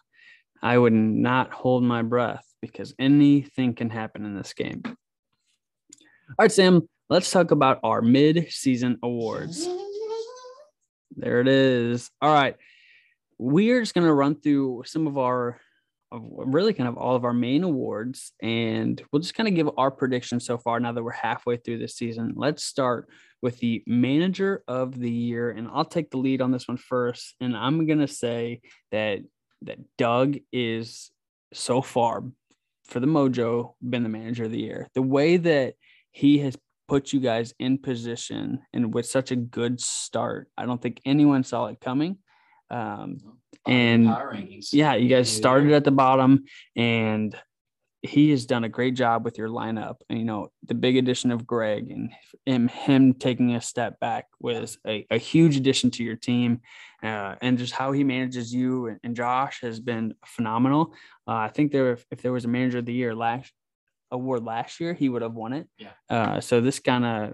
[0.61, 4.81] I would not hold my breath because anything can happen in this game.
[4.85, 4.93] All
[6.39, 9.67] right, Sam, let's talk about our mid-season awards.
[11.15, 12.09] There it is.
[12.21, 12.55] All right.
[13.37, 15.59] We're just going to run through some of our
[16.11, 19.91] really kind of all of our main awards and we'll just kind of give our
[19.91, 22.33] predictions so far now that we're halfway through this season.
[22.35, 23.09] Let's start
[23.41, 27.35] with the manager of the year and I'll take the lead on this one first
[27.41, 29.19] and I'm going to say that
[29.63, 31.11] that Doug is
[31.53, 32.23] so far
[32.85, 34.89] for the Mojo been the manager of the year.
[34.93, 35.75] The way that
[36.11, 40.81] he has put you guys in position and with such a good start, I don't
[40.81, 42.17] think anyone saw it coming.
[42.69, 43.17] Um,
[43.67, 44.07] and
[44.71, 47.35] yeah, you guys started at the bottom and
[48.01, 49.95] he has done a great job with your lineup.
[50.09, 52.11] And, you know, the big addition of Greg and
[52.45, 56.61] him, him taking a step back was a, a huge addition to your team.
[57.05, 60.93] Uh, and just how he manages you and, and Josh has been phenomenal.
[61.27, 63.51] Uh, I think there, if there was a manager of the year last
[64.11, 65.67] award last year, he would have won it.
[65.77, 65.91] Yeah.
[66.09, 67.33] Uh, so this kind of,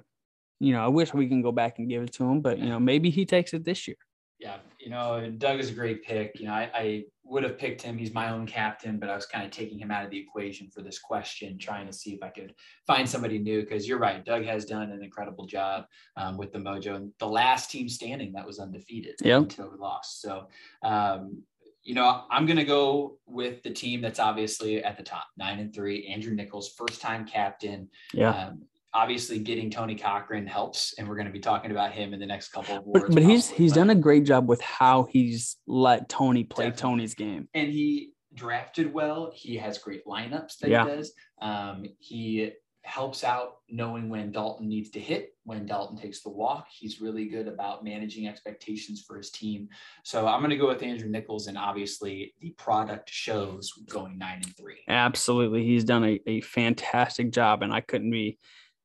[0.60, 2.70] you know, I wish we can go back and give it to him, but you
[2.70, 3.98] know, maybe he takes it this year.
[4.40, 6.40] Yeah, you know, Doug is a great pick.
[6.40, 7.98] You know, I, I would have picked him.
[7.98, 10.70] He's my own captain, but I was kind of taking him out of the equation
[10.70, 12.54] for this question, trying to see if I could
[12.86, 13.62] find somebody new.
[13.62, 15.86] Because you're right, Doug has done an incredible job
[16.18, 19.44] um, with the Mojo and the last team standing that was undefeated yep.
[19.44, 20.22] until we lost.
[20.22, 20.50] So,
[20.84, 21.42] um,
[21.84, 25.60] you know, I'm going to go with the team that's obviously at the top, nine
[25.60, 26.08] and three.
[26.08, 27.90] Andrew Nichols, first time captain.
[28.14, 28.32] Yeah.
[28.32, 32.20] Um, obviously getting Tony Cochran helps, and we're going to be talking about him in
[32.20, 33.06] the next couple of words.
[33.08, 36.82] But, but he's he's done a great job with how he's let Tony play definitely.
[36.82, 39.32] Tony's game, and he drafted well.
[39.34, 40.86] He has great lineups that yeah.
[40.86, 41.14] he does.
[41.42, 42.52] Um, he
[42.84, 46.68] helps out knowing when Dalton needs to hit, when Dalton takes the walk.
[46.72, 49.70] He's really good about managing expectations for his team.
[50.04, 54.42] So I'm going to go with Andrew Nichols, and obviously the product shows going nine
[54.44, 54.80] and three.
[54.88, 58.40] Absolutely, he's done a, a fantastic job, and I couldn't be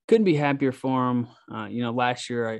[0.08, 1.28] couldn't be happier for him.
[1.52, 2.54] Uh, you know, last year I,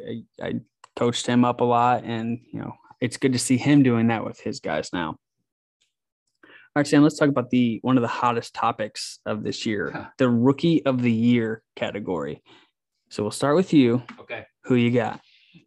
[0.44, 0.52] I, I
[0.96, 4.24] coached him up a lot, and you know, it's good to see him doing that
[4.24, 5.16] with his guys now.
[6.76, 9.92] All right, Sam, let's talk about the one of the hottest topics of this year,
[9.94, 10.04] huh.
[10.18, 12.42] the rookie of the year category.
[13.09, 14.02] So we'll start with you.
[14.20, 14.44] Okay.
[14.64, 15.20] Who you got?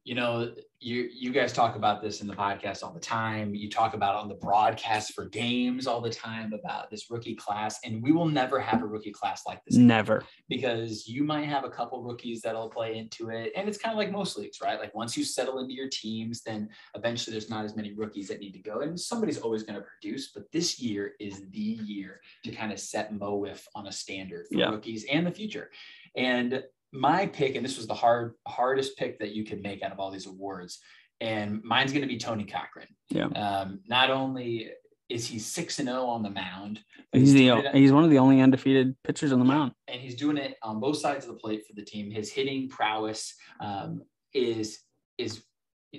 [0.04, 3.54] You know, you you guys talk about this in the podcast all the time.
[3.54, 7.80] You talk about on the broadcast for games all the time about this rookie class,
[7.84, 9.76] and we will never have a rookie class like this.
[9.76, 13.92] Never, because you might have a couple rookies that'll play into it, and it's kind
[13.92, 14.80] of like most leagues, right?
[14.80, 18.40] Like once you settle into your teams, then eventually there's not as many rookies that
[18.40, 20.32] need to go, and somebody's always going to produce.
[20.34, 24.58] But this year is the year to kind of set MoWIF on a standard for
[24.58, 24.70] yeah.
[24.70, 25.72] rookies and the future.
[26.16, 29.92] And my pick, and this was the hard hardest pick that you could make out
[29.92, 30.80] of all these awards,
[31.22, 32.88] and mine's going to be Tony Cochran.
[33.10, 33.28] Yeah.
[33.28, 34.72] Um, not only
[35.10, 36.80] is he six and zero on the mound.
[37.12, 39.72] He's the he's one of the only undefeated pitchers on the mound.
[39.88, 42.12] and he's doing it on both sides of the plate for the team.
[42.12, 44.80] His hitting prowess um, is
[45.18, 45.44] is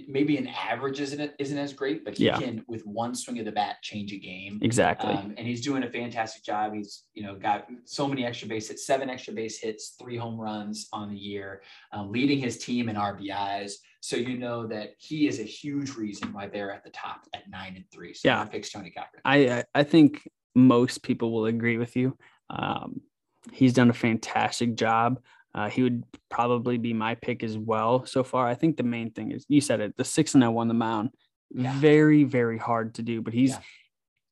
[0.07, 2.39] maybe an average isn't isn't as great, but he Yeah.
[2.39, 4.59] can with one swing of the bat change a game.
[4.63, 5.13] Exactly.
[5.13, 6.75] Um, and he's doing a fantastic job.
[6.75, 10.41] He's you know got so many extra base hits, seven extra base hits, three home
[10.41, 13.75] runs on the year, um, leading his team in RBIs.
[14.01, 17.51] So you know that he is a huge reason why they're at the top at
[17.51, 18.15] nine and three.
[18.15, 18.39] So Yeah.
[18.39, 19.23] yeah, picks Tony Cochran.
[19.25, 22.17] I I- I think most people will agree with you.
[22.49, 23.03] Um,
[23.53, 25.21] he's done a fantastic job.
[25.55, 28.47] Uh, he would probably be my pick as well so far.
[28.47, 30.75] I think the main thing is you said it, the six and zero on the
[30.75, 31.11] mound,
[31.51, 31.73] Yeah.
[31.79, 33.21] very very hard to do.
[33.23, 33.61] But he's Yeah.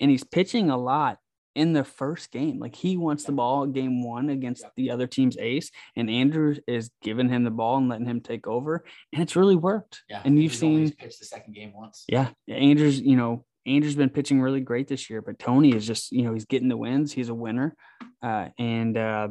[0.00, 1.18] and he's pitching a lot
[1.56, 2.60] in the first game.
[2.60, 6.90] Like he wants the ball game one against the other team's ace, and Andrew is
[7.02, 10.02] giving him the ball and letting him take over, and it's really worked.
[10.08, 12.04] Yeah, and you've he's seen pitched the second game once.
[12.08, 16.12] yeah, Andrews, you know, Andrew's been pitching really great this year, but Tony is just,
[16.12, 17.12] you know, he's getting the wins.
[17.12, 17.74] He's a winner.
[18.22, 19.28] Uh, and, uh,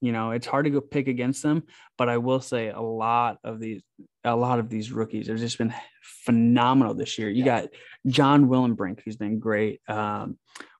[0.00, 1.62] you know, it's hard to go pick against them,
[1.98, 3.82] but I will say a lot of these,
[4.24, 7.28] a lot of these rookies have just been phenomenal this year.
[7.28, 7.62] You Yeah.
[7.62, 7.68] got
[8.06, 9.80] John Willenbrink, who's been great.
[9.88, 10.38] Um,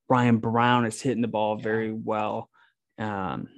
[0.08, 1.62] Brian Brown is hitting the ball Yeah.
[1.64, 2.50] very well.
[2.98, 3.48] Um,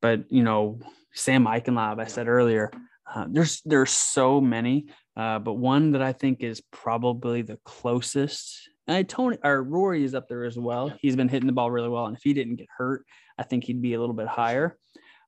[0.00, 0.80] but, you know,
[1.14, 2.08] Sam Eichenlaub, I Yeah.
[2.08, 2.70] said earlier,
[3.14, 8.70] uh, there's there's so many, uh, but one that I think is probably the closest.
[8.88, 10.88] And Tony or Rory is up there as well.
[10.88, 10.96] Yeah.
[11.00, 13.04] He's been hitting the ball really well, and if he didn't get hurt,
[13.38, 14.76] I think he'd be a little bit higher.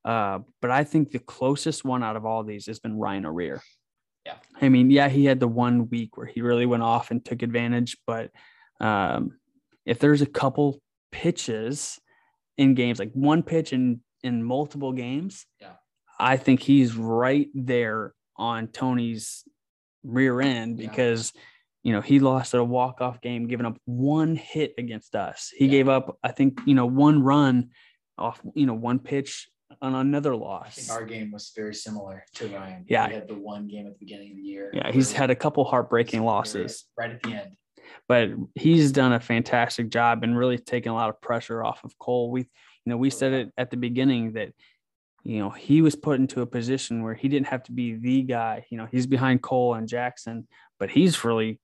[0.05, 3.63] Uh, but I think the closest one out of all these has been Ryan O'Rear.
[4.27, 4.37] Yeah.
[4.61, 7.43] I mean, yeah, he had the one week where he really went off and took
[7.43, 8.31] advantage, but
[8.81, 9.39] um,
[9.87, 10.81] if there's a couple
[11.13, 11.99] pitches
[12.59, 15.75] in games, like one pitch in in multiple games, Yeah.
[16.19, 19.45] I think he's right there on Tony's
[20.03, 20.89] rear end Yeah.
[20.89, 21.33] because
[21.83, 25.53] you know he lost at a walk off game, giving up one hit against us.
[25.55, 25.71] He Yeah.
[25.73, 27.71] gave up, I think, you know, one run
[28.17, 29.51] off, you know, one pitch
[29.83, 30.91] on another loss.
[30.91, 32.85] our game was very similar to Ryan.
[32.89, 33.09] Yeah.
[33.09, 34.71] We had the one game at the beginning of the year.
[34.73, 36.85] Yeah, he's had a couple heartbreaking losses.
[36.97, 37.53] Right at the end.
[38.09, 41.99] but he's done a fantastic job and really taken a lot of pressure off of
[41.99, 42.31] Cole.
[42.31, 44.51] We, you know, we said it at the beginning that,
[45.23, 48.23] you know, he was put into a position where he didn't have to be the
[48.23, 48.67] guy.
[48.71, 50.47] You know, he's behind Cole and Jackson,
[50.79, 51.61] but he's really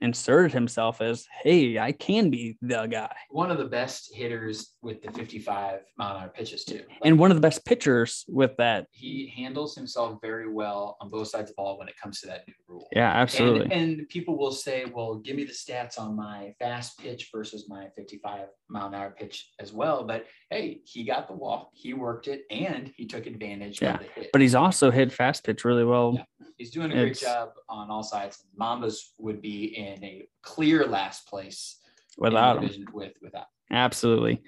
[0.00, 3.14] inserted himself as, hey, I can be the guy.
[3.30, 6.76] One of the best hitters with the 55 mile an hour pitches too.
[6.88, 8.86] Like, And one of the best pitchers with that.
[8.92, 12.26] he handles himself very well on both sides of the ball when it comes to
[12.28, 12.88] that new rule.
[12.92, 13.62] Yeah, absolutely.
[13.64, 17.66] And, and people will say, well, give me the stats on my fast pitch versus
[17.68, 20.04] my 55 mile an hour pitch as well.
[20.04, 24.00] But hey, he got the walk, he worked it, and he took advantage Yeah, of
[24.00, 24.30] the hit.
[24.32, 26.14] but he's also hit fast pitch really well.
[26.16, 26.22] Yeah.
[26.56, 28.44] He's doing a great It's- job on all sides.
[28.60, 31.76] Mambas would be in a clear last place
[32.18, 32.86] Without him.
[32.92, 33.46] with without.
[33.70, 34.42] Absolutely.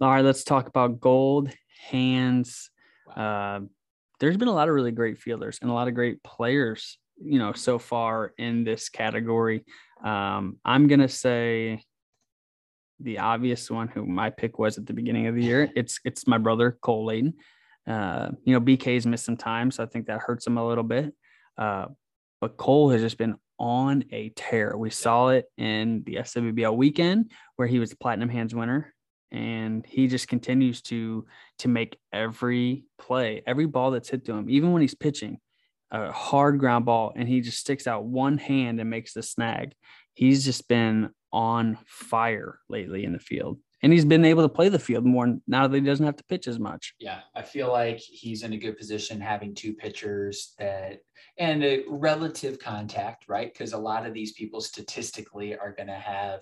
[0.00, 1.50] All right, let's talk about gold
[1.90, 2.70] hands.
[3.06, 3.56] Wow.
[3.56, 3.66] Uh,
[4.18, 7.38] there's been a lot of really great fielders and a lot of great players, you
[7.38, 9.64] know, so far in this category.
[10.04, 11.82] Um, I'm gonna say
[13.00, 15.70] the obvious one, who my pick was at the beginning of the year.
[15.76, 17.34] It's it's my brother Cole Layton.
[17.86, 20.84] Uh, you know, BK's missed some time, so I think that hurts him a little
[20.84, 21.12] bit.
[21.58, 21.86] Uh,
[22.40, 24.76] but Cole has just been on a tear.
[24.76, 28.94] We saw it in the SWBL weekend where he was the Platinum Hands winner,
[29.30, 31.26] and he just continues to
[31.58, 35.38] to make every play, every ball that's hit to him, even when he's pitching
[35.90, 39.74] a hard ground ball, and he just sticks out one hand and makes the snag.
[40.14, 44.68] He's just been on fire lately in the field, and he's been able to play
[44.68, 46.94] the field more now that he doesn't have to pitch as much.
[46.98, 51.00] Yeah, I feel like he's in a good position having two pitchers that
[51.38, 53.52] and a relative contact, right?
[53.52, 56.40] Because a lot of these people statistically are going to have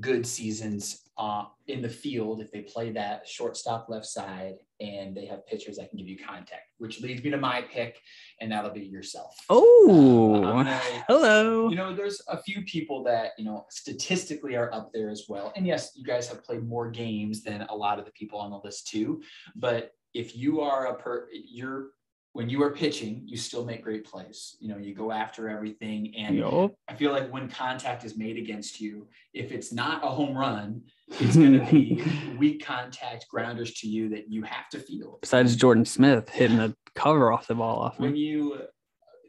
[0.00, 5.26] good seasons uh, in the field if they play that shortstop left side and they
[5.26, 8.00] have pitchers that can give you contact, which leads me to my pick,
[8.40, 9.36] and that'll be yourself.
[9.50, 10.64] Oh, Uh,
[11.08, 11.68] hello.
[11.68, 15.52] you know, there's a few people that, you know, statistically are up there as well.
[15.54, 18.50] And yes, you guys have played more games than a lot of the people on
[18.50, 19.22] the list too.
[19.54, 21.90] But if you are a per you're
[22.32, 24.56] when you are pitching, you still make great plays.
[24.58, 26.14] You know, you go after everything.
[26.16, 26.74] And Yup.
[26.88, 30.82] I feel like when contact is made against you, if it's not a home run,
[31.08, 32.02] it's gonna be
[32.38, 35.18] weak contact grounders to you that you have to feel.
[35.20, 38.58] Besides Jordan Smith hitting the cover off the ball off when you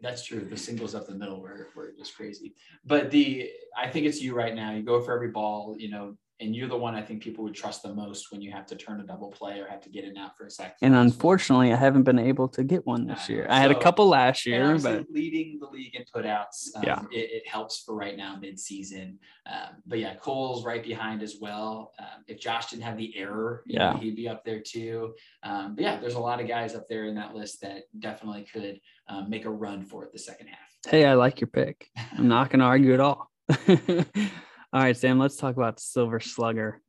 [0.01, 2.53] that's true the singles up the middle were, were just crazy
[2.85, 6.15] but the i think it's you right now you go for every ball you know
[6.39, 8.75] and you're the one I think people would trust the most when you have to
[8.75, 10.75] turn a double play or have to get in out for a second.
[10.81, 13.45] And unfortunately, I haven't been able to get one this year.
[13.49, 17.01] I had a couple last year, but leading the league in putouts, um, Yeah.
[17.11, 19.19] it, it helps for right now mid-season.
[19.45, 21.93] Um, but yeah, Cole's right behind as well.
[21.99, 23.97] Um, if Josh didn't have the error, you know, Yeah.
[23.99, 25.13] he'd be up there too.
[25.43, 28.45] Um, but yeah, there's a lot of guys up there in that list that definitely
[28.51, 30.59] could um, make a run for it the second half.
[30.89, 31.87] hey, I like your pick.
[32.17, 33.29] I'm not going to argue at all.
[34.73, 36.81] all right, Sam, let's talk about Silver Slugger.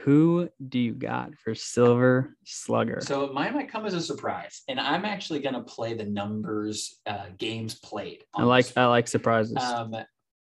[0.00, 2.98] Who do you got for Silver Slugger?
[3.00, 7.00] So mine might come as a surprise, and I'm actually going to play the numbers
[7.06, 8.24] uh, games played.
[8.34, 9.56] I like I like surprises.
[9.56, 9.94] Um,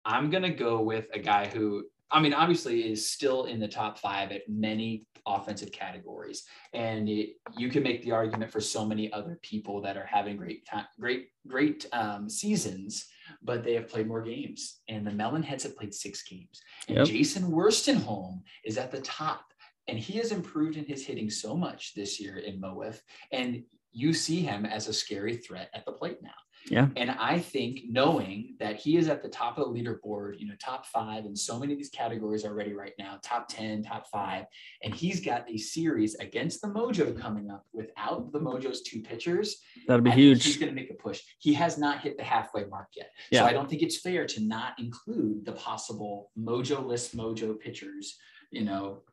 [0.05, 3.99] I'm gonna go with a guy who, I mean, obviously is still in the top
[3.99, 6.43] five at many offensive categories,
[6.73, 10.35] and it, you can make the argument for so many other people that are having
[10.35, 13.07] great time, great, great um, seasons,
[13.45, 14.79] but they have played more games.
[14.89, 17.07] And the Melonheads have played six games, and Yep.
[17.07, 19.45] Jason Worstenholm is at the top,
[19.87, 22.99] and he has improved in his hitting so much this year in MoWIF,
[23.31, 26.31] and you see him as a scary threat at the plate now.
[26.69, 26.87] Yeah.
[26.95, 30.55] And I think knowing that he is at the top of the leaderboard, you know,
[30.59, 34.45] top five in so many of these categories already right now, top 10, top five,
[34.83, 39.57] and he's got a series against the Mojo coming up without the Mojo's two pitchers.
[39.87, 40.43] That'll be I huge.
[40.43, 41.21] He's going to make a push.
[41.39, 43.11] He has not hit the halfway mark yet.
[43.31, 43.41] Yeah.
[43.41, 48.17] So I don't think it's fair to not include the possible Mojo list Mojo pitchers,
[48.51, 49.03] you know,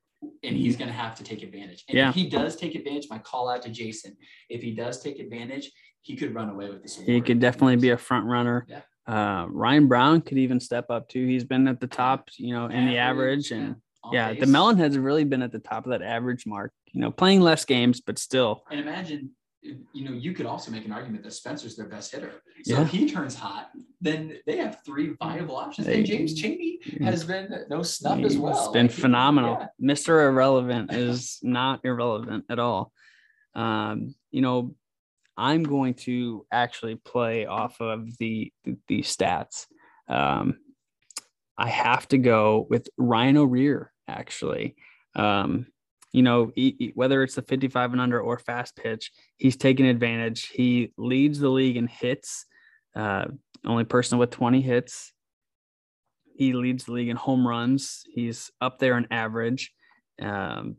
[0.44, 1.84] and he's going to have to take advantage.
[1.88, 2.08] And Yeah.
[2.08, 4.16] if he does take advantage, my call out to Jason,
[4.48, 5.70] if he does take advantage,
[6.02, 6.96] he could run away with this.
[6.96, 8.66] He could definitely be a front runner.
[8.68, 8.80] Yeah.
[9.06, 11.26] Uh, Ryan Brown could even step up too.
[11.26, 14.46] He's been at the top, you know, in the average, and on yeah, the.
[14.46, 16.72] Melonheads have really been at the top of that average mark.
[16.92, 19.30] You know, playing less games, but still, And imagine,
[19.62, 22.42] you know, you could also make an argument that Spencer's their best hitter.
[22.64, 22.82] So Yeah.
[22.82, 25.86] if he turns hot, then they have three viable options.
[25.86, 28.52] They- and James Cheney has been no snuff as well.
[28.58, 29.56] It's been Like, phenomenal.
[29.80, 29.94] yeah.
[29.94, 30.28] Mr.
[30.28, 32.92] Irrelevant is not irrelevant at all.
[33.54, 34.74] Um, you know,
[35.36, 39.66] I'm going to actually play off of the the, the stats.
[40.08, 40.58] Um,
[41.56, 44.76] I have to go with Ryan O'Rear, actually.
[45.14, 45.66] Um,
[46.12, 49.86] you know, he- he- whether it's the 55 and under or fast pitch, he's taking
[49.86, 50.48] advantage.
[50.48, 52.46] He leads the league in hits,
[52.94, 53.26] uh,
[53.64, 55.12] only person with 20 hits.
[56.34, 58.04] He leads the league in home runs.
[58.12, 59.72] He's up there in average.
[60.20, 60.76] Um,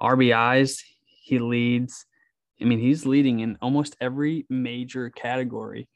[0.00, 2.06] RBIs, he leads.
[2.62, 5.88] I mean, he's leading in almost every major category.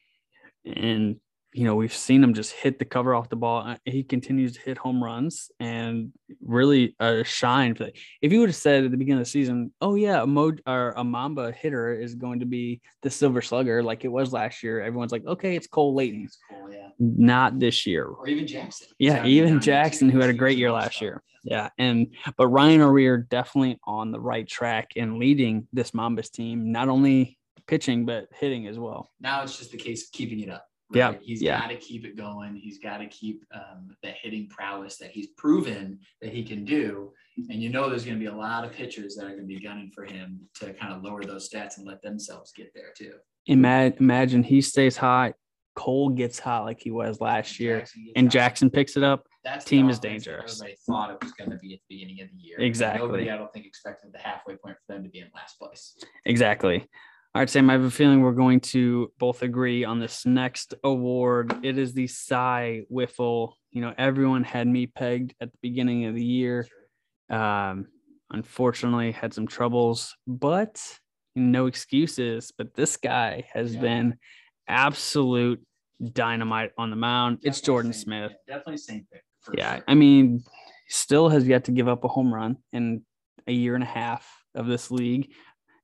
[0.65, 1.21] And,
[1.57, 3.67] you know, we've seen him just hit the cover off the ball.
[3.67, 6.13] Uh, He continues to hit home runs and
[6.45, 7.75] really uh, shine.
[7.75, 7.89] For
[8.21, 10.59] if you would have said at the beginning of the season, oh, yeah, a, Mo-
[10.67, 14.63] or a Mamba hitter is going to be the Silver Slugger like it was last
[14.63, 16.25] year, everyone's like, okay, it's Cole Layton.
[16.25, 16.89] It's cool, yeah.
[16.99, 18.05] Not this year.
[18.05, 18.89] Or even Jackson.
[18.99, 21.23] Yeah, even Jackson, who had a great year last year.
[21.43, 26.73] Yeah, and but Ryan O'Rear definitely on the right track and leading this Mambas team,
[26.73, 29.11] not only pitching but hitting as well.
[29.21, 30.67] Now it's just the case of keeping it up.
[30.93, 31.61] Yeah, He's yeah.
[31.61, 32.57] got to keep it going.
[32.57, 37.13] He's got to keep um, the hitting prowess that he's proven that he can do.
[37.51, 39.47] And you know, there's going to be a lot of pitchers that are going to
[39.47, 42.93] be gunning for him to kind of lower those stats and let themselves get there
[42.97, 43.15] too.
[43.47, 45.35] Ima- imagine he stays hot,
[45.77, 48.33] Cole gets hot like he was last year, Jackson and out.
[48.33, 49.27] Jackson picks it up.
[49.45, 50.55] That team is dangerous.
[50.55, 52.59] Everybody thought it was going to be at the beginning of the year.
[52.59, 53.07] Exactly.
[53.07, 55.97] Nobody, I don't think, expected the halfway point for them to be in last place.
[56.25, 56.89] Exactly.
[57.37, 57.69] All right, Sam.
[57.69, 61.55] I have a feeling we're going to both agree on this next award.
[61.63, 63.53] It is the Cy Wiffle.
[63.73, 66.67] You know, everyone had me pegged at the beginning of the year.
[67.29, 67.89] Um,
[68.31, 70.83] unfortunately, had some troubles, but
[71.35, 72.55] no excuses.
[72.57, 73.83] But this guy has Yeah.
[73.83, 74.15] been
[74.67, 75.63] absolute
[76.03, 77.41] dynamite on the mound.
[77.43, 78.33] it's Jordan same- Smith.
[78.49, 79.23] yeah, definitely same pick.
[79.53, 79.85] Yeah, sure.
[79.87, 80.43] I mean,
[80.89, 83.05] still has yet to give up a home run in
[83.47, 85.35] a year and a half of this league.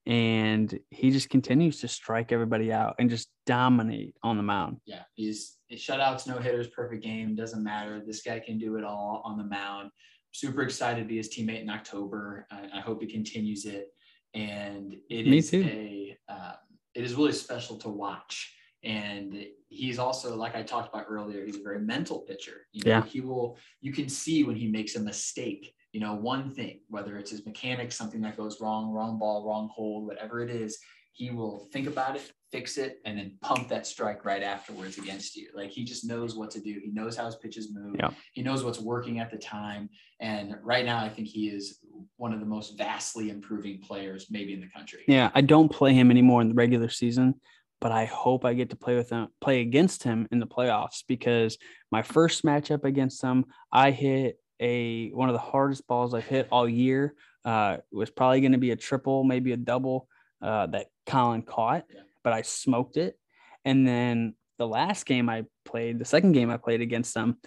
[0.06, 4.78] And he just continues to strike everybody out and just dominate on the mound.
[4.84, 7.34] yeah, he's shutouts, no hitters, perfect game.
[7.36, 8.02] Doesn't matter.
[8.04, 9.90] This guy can do it all on the mound.
[10.32, 12.46] Super excited to be his teammate in October.
[12.50, 13.88] I, I hope he continues it.
[14.34, 15.68] And it is Me too.
[15.68, 16.54] a um,
[16.94, 18.54] it is really special to watch.
[18.84, 22.66] And he's also, like I talked about earlier, he's a very mental pitcher.
[22.72, 23.04] You know, Yeah.
[23.04, 23.56] he will.
[23.80, 25.72] You can see when he makes a mistake.
[25.92, 29.70] You know, one thing, whether it's his mechanics, something that goes wrong, wrong ball, wrong
[29.72, 30.78] hold, whatever it is,
[31.12, 35.36] he will think about it, fix it, and then pump that strike right afterwards against
[35.36, 35.50] you.
[35.54, 36.80] Like he just knows what to do.
[36.82, 37.96] He knows how his pitches move.
[37.98, 38.10] Yeah.
[38.32, 39.90] He knows what's working at the time.
[40.20, 41.80] And right now, I think he is
[42.16, 45.00] one of the most vastly improving players maybe in the country.
[45.06, 47.34] Yeah, I don't play him anymore in the regular season,
[47.80, 51.02] but I hope I get to play with him, play against him in the playoffs
[51.06, 51.58] because
[51.90, 56.48] my first matchup against him, I hit a one of the hardest balls I've hit
[56.50, 57.14] all year.
[57.44, 60.06] Uh, was probably going to be a triple, maybe a double
[60.40, 62.02] uh, that Colin caught, Yeah.
[62.22, 63.18] but I smoked it.
[63.64, 67.38] And then the last game I played, the second game I played against them,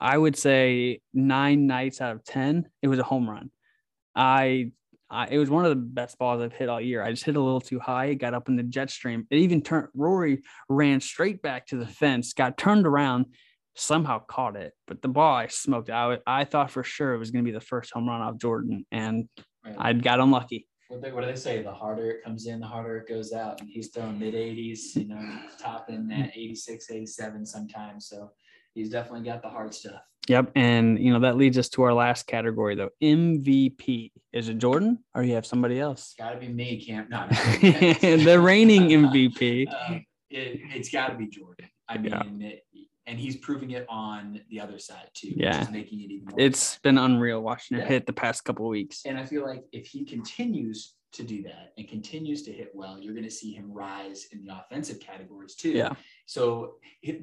[0.00, 3.50] I would say nine nights out of ten, it was a home run.
[4.14, 4.72] I,
[5.10, 7.02] I it was one of the best balls I've hit all year.
[7.02, 9.26] I just hit a little too high, it got up in the jet stream.
[9.30, 9.88] It even turned.
[9.94, 13.26] Rory ran straight back to the fence, got turned around,
[13.76, 14.72] somehow caught it.
[14.86, 15.90] But the ball I smoked.
[15.90, 18.38] I I thought for sure it was going to be the first home run off
[18.38, 19.28] Jordan, and
[19.64, 19.74] Right.
[19.78, 20.68] I got unlucky.
[20.88, 21.60] what, they, what do they say?
[21.60, 23.60] The harder it comes in, the harder it goes out.
[23.60, 28.06] And he's throwing mid 80s, you know, topping at 86, 87 sometimes.
[28.08, 28.30] So
[28.74, 30.00] he's definitely got the hard stuff.
[30.28, 32.90] Yep, and you know that leads us to our last category though.
[33.02, 36.14] MVP is it Jordan or you have somebody else?
[36.18, 37.08] Got to be me, Camp.
[37.10, 37.26] No,
[37.60, 39.66] the reigning MVP.
[39.72, 41.68] Um, it, it's got to be Jordan.
[41.88, 42.48] I mean, Yeah.
[42.48, 42.64] it,
[43.06, 45.32] and he's proving it on the other side too.
[45.36, 45.58] Yeah.
[45.58, 46.26] which is making it even.
[46.26, 46.80] More It's exciting.
[46.82, 47.88] been unreal watching it Yeah.
[47.88, 49.02] hit the past couple of weeks.
[49.06, 52.98] And I feel like if he continues to do that and continues to hit well,
[52.98, 55.70] you're going to see him rise in the offensive categories too.
[55.70, 55.92] Yeah.
[56.26, 56.74] So,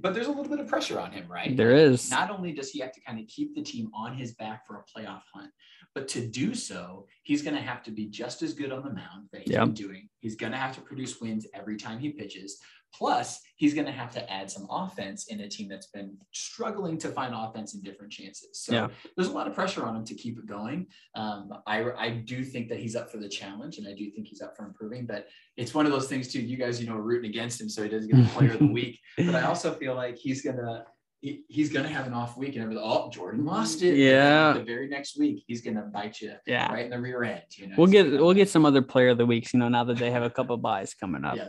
[0.01, 1.55] but there's a little bit of pressure on him, right?
[1.55, 2.09] There is.
[2.09, 4.77] Not only does he have to kind of keep the team on his back for
[4.77, 5.51] a playoff hunt,
[5.93, 8.89] but to do so, he's going to have to be just as good on the
[8.93, 9.65] mound that he's Yeah.
[9.65, 10.09] been doing.
[10.21, 12.59] He's going to have to produce wins every time he pitches.
[12.93, 16.97] Plus, he's going to have to add some offense in a team that's been struggling
[16.99, 18.61] to find offense in different chances.
[18.63, 18.87] So Yeah.
[19.15, 20.87] there's a lot of pressure on him to keep it going.
[21.15, 24.27] Um, I, I do think that he's up for the challenge, and I do think
[24.27, 25.05] he's up for improving.
[25.07, 25.27] But
[25.57, 26.41] it's one of those things too.
[26.41, 28.59] You guys, you know, are rooting against him, so he doesn't get the player of
[28.59, 28.99] the week.
[29.17, 30.85] But I also feel like he's gonna
[31.21, 32.83] he, he's gonna have an off week, and everything.
[32.85, 33.95] Oh, Jordan lost it.
[33.95, 34.51] Yeah.
[34.53, 36.69] The very next week, he's gonna bite you Yeah.
[36.73, 37.43] right in the rear end.
[37.55, 37.75] You know.
[37.77, 40.11] We'll get we'll get some other player of the weeks, you know, now that they
[40.11, 41.37] have a couple buys coming up.
[41.37, 41.47] Yeah.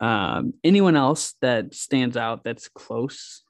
[0.00, 0.20] There you go.
[0.38, 3.42] Um, anyone else that stands out that's close?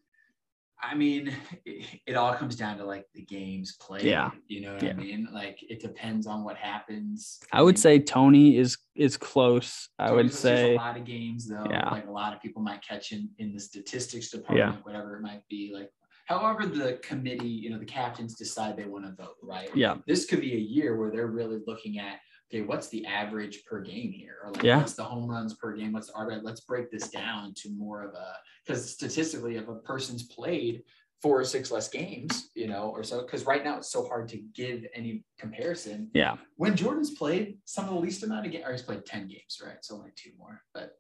[0.83, 1.31] I mean,
[1.67, 4.05] it, it all comes down to like the games played.
[4.05, 4.31] Yeah.
[4.49, 4.91] You know what Yeah.
[4.91, 5.29] I mean?
[5.31, 7.39] Like it depends on what happens.
[7.53, 9.89] I would mean, say Tony is is close.
[9.99, 11.67] I would say a lot of games though.
[11.69, 11.91] Yeah.
[11.91, 15.43] Like a lot of people might catch in in the statistics department, whatever it might
[15.51, 15.71] be.
[15.75, 15.91] Like
[16.25, 19.69] however the committee, you know, the captains decide they want to vote, right?
[19.75, 22.21] yeah, This could be a year where they're really looking at
[22.53, 24.37] okay, what's the average per game here?
[24.45, 24.79] Or like Yeah.
[24.79, 25.93] what's the home runs per game?
[25.93, 26.43] What's the RBI?
[26.43, 28.35] Let's break this down to more of a
[28.67, 30.83] because statistically, if a person's played
[31.23, 34.27] four or six less games, you know, or so, because right now it's so hard
[34.31, 38.65] to give any comparison yeah, when Jordan's played some of the least amount of games,
[38.67, 39.77] or he's played 10 games, right?
[39.83, 40.93] So only two more, but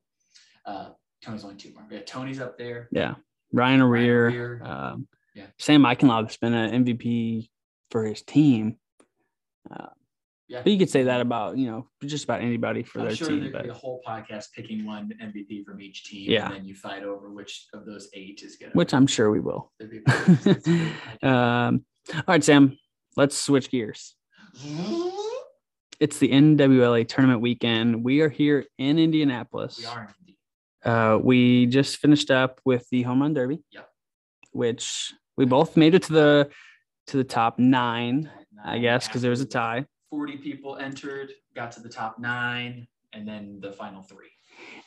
[0.66, 0.90] uh,
[1.22, 1.86] Tony's only two more.
[1.90, 2.88] Yeah, Tony's up there.
[2.92, 3.14] yeah.
[3.53, 4.62] Ryan O'Rear.
[4.64, 5.46] um, Yeah.
[5.59, 7.48] Sam Eichenlaub has been an MVP
[7.90, 8.76] for his team.
[10.51, 10.62] Yeah.
[10.64, 13.28] But you could say that about you know just about anybody for I'm their sure
[13.28, 13.38] team.
[13.38, 16.28] there could But be a whole podcast picking one MVP from each team.
[16.28, 16.46] Yeah.
[16.46, 19.38] And then you fight over which of those eight is going which I'm sure we
[19.38, 19.70] will.
[21.22, 22.76] um, all right, Sam.
[23.16, 24.16] Let's switch gears.
[26.01, 28.03] It's the NWLA tournament weekend.
[28.03, 29.78] We are here in Indianapolis.
[29.78, 30.36] we are indeed.
[30.84, 33.62] Uh, we just finished up with the home run derby.
[33.70, 33.88] Yep.
[34.51, 36.51] Which we both made it to the
[37.09, 38.28] to the top nine,
[38.64, 39.86] I guess, because there was a tie.
[40.11, 44.31] 40 people entered, got to the top nine, and then the final three.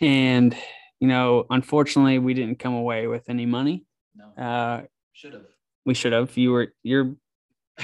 [0.01, 0.55] And
[0.99, 3.85] you know, unfortunately, we didn't come away with any money.
[4.15, 5.45] No, Uh, should have.
[5.85, 6.35] we should have.
[6.37, 7.15] You were you're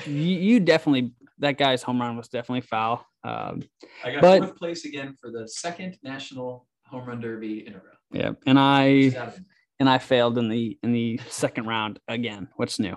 [0.05, 3.05] you, you definitely that guy's home run was definitely foul.
[3.23, 3.63] Um,
[4.03, 7.77] I got but- fourth place again for the second national home run derby in a
[7.77, 7.83] row.
[8.11, 9.33] yeah, and I
[9.79, 12.49] and I failed in the in the second round again.
[12.57, 12.95] What's new?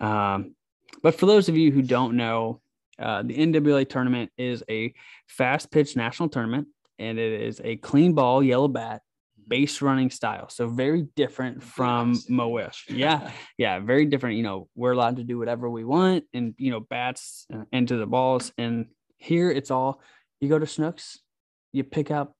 [0.00, 0.54] Um,
[1.02, 2.60] but for those of you who don't know,
[2.98, 4.92] uh, the NWA tournament is a
[5.26, 6.68] fast pitch national tournament,
[6.98, 9.02] and it is a clean ball, yellow bat,
[9.46, 10.48] base running style.
[10.48, 12.14] So very different from.
[12.30, 12.76] MoWIF.
[12.88, 14.36] Yeah, yeah, very different.
[14.36, 18.06] You know, we're allowed to do whatever we want, and you know, bats into the
[18.06, 18.52] balls.
[18.58, 18.86] And
[19.16, 20.00] here it's all
[20.40, 21.18] you go to Snooks,
[21.72, 22.34] you pick up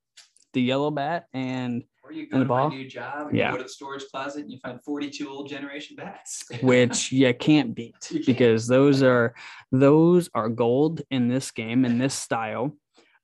[0.52, 2.70] the yellow bat, and Or you go to ball?
[2.70, 3.48] my new job and Yeah.
[3.48, 6.44] you go to the storage closet and you find 42 old generation bats.
[6.62, 8.26] which you can't beat You can't.
[8.26, 9.34] because those are
[9.72, 12.74] those are gold in this game in this style.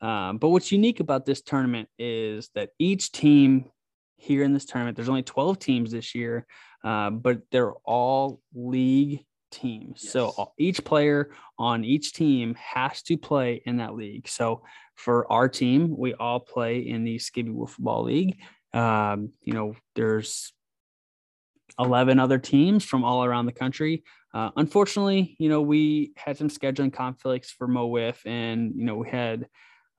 [0.03, 3.71] Um, but what's unique about this tournament is that each team
[4.19, 6.47] here in this tournament, there's only 12 teams this year,
[6.85, 10.11] uh, but they're all league teams.
[10.11, 10.35] So Yes.
[10.37, 14.29] all- each player on each team has to play in that league.
[14.29, 14.63] So
[14.95, 18.37] for our team, we all play in the Skibbe Wiffle Ball League.
[18.75, 20.53] Um, you know, there's
[21.79, 24.03] 11 other teams from all around the country.
[24.33, 29.09] Uh, unfortunately, you know, we had some scheduling conflicts for MoWIF and, you know, we
[29.09, 29.49] had,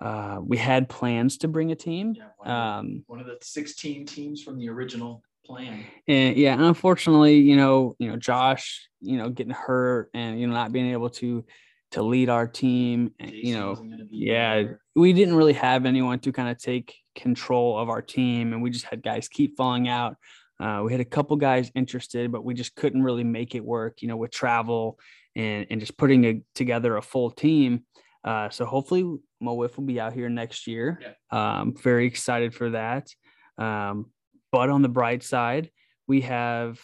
[0.01, 2.13] uh, we had plans to bring a team.
[2.15, 5.85] Yeah, one, of the, Um, one of the 16 teams from the original plan.
[6.07, 10.47] And yeah, and unfortunately, you know, you know, Josh, you know, getting hurt and you
[10.47, 11.45] know not being able to
[11.91, 14.63] to lead our team, and, you know, wasn't gonna be yeah,
[14.95, 18.69] we didn't really have anyone to kind of take control of our team, and we
[18.69, 20.15] just had guys keep falling out.
[20.59, 24.01] Uh, we had a couple guys interested, but we just couldn't really make it work,
[24.01, 24.97] you know, with travel
[25.35, 27.83] and and just putting a, together a full team.
[28.23, 29.03] Uh, so hopefully
[29.43, 30.99] Mowif will be out here next year.
[31.37, 33.09] Um, very excited for that.
[33.57, 34.11] Um,
[34.51, 35.69] but on the bright side,
[36.07, 36.79] we have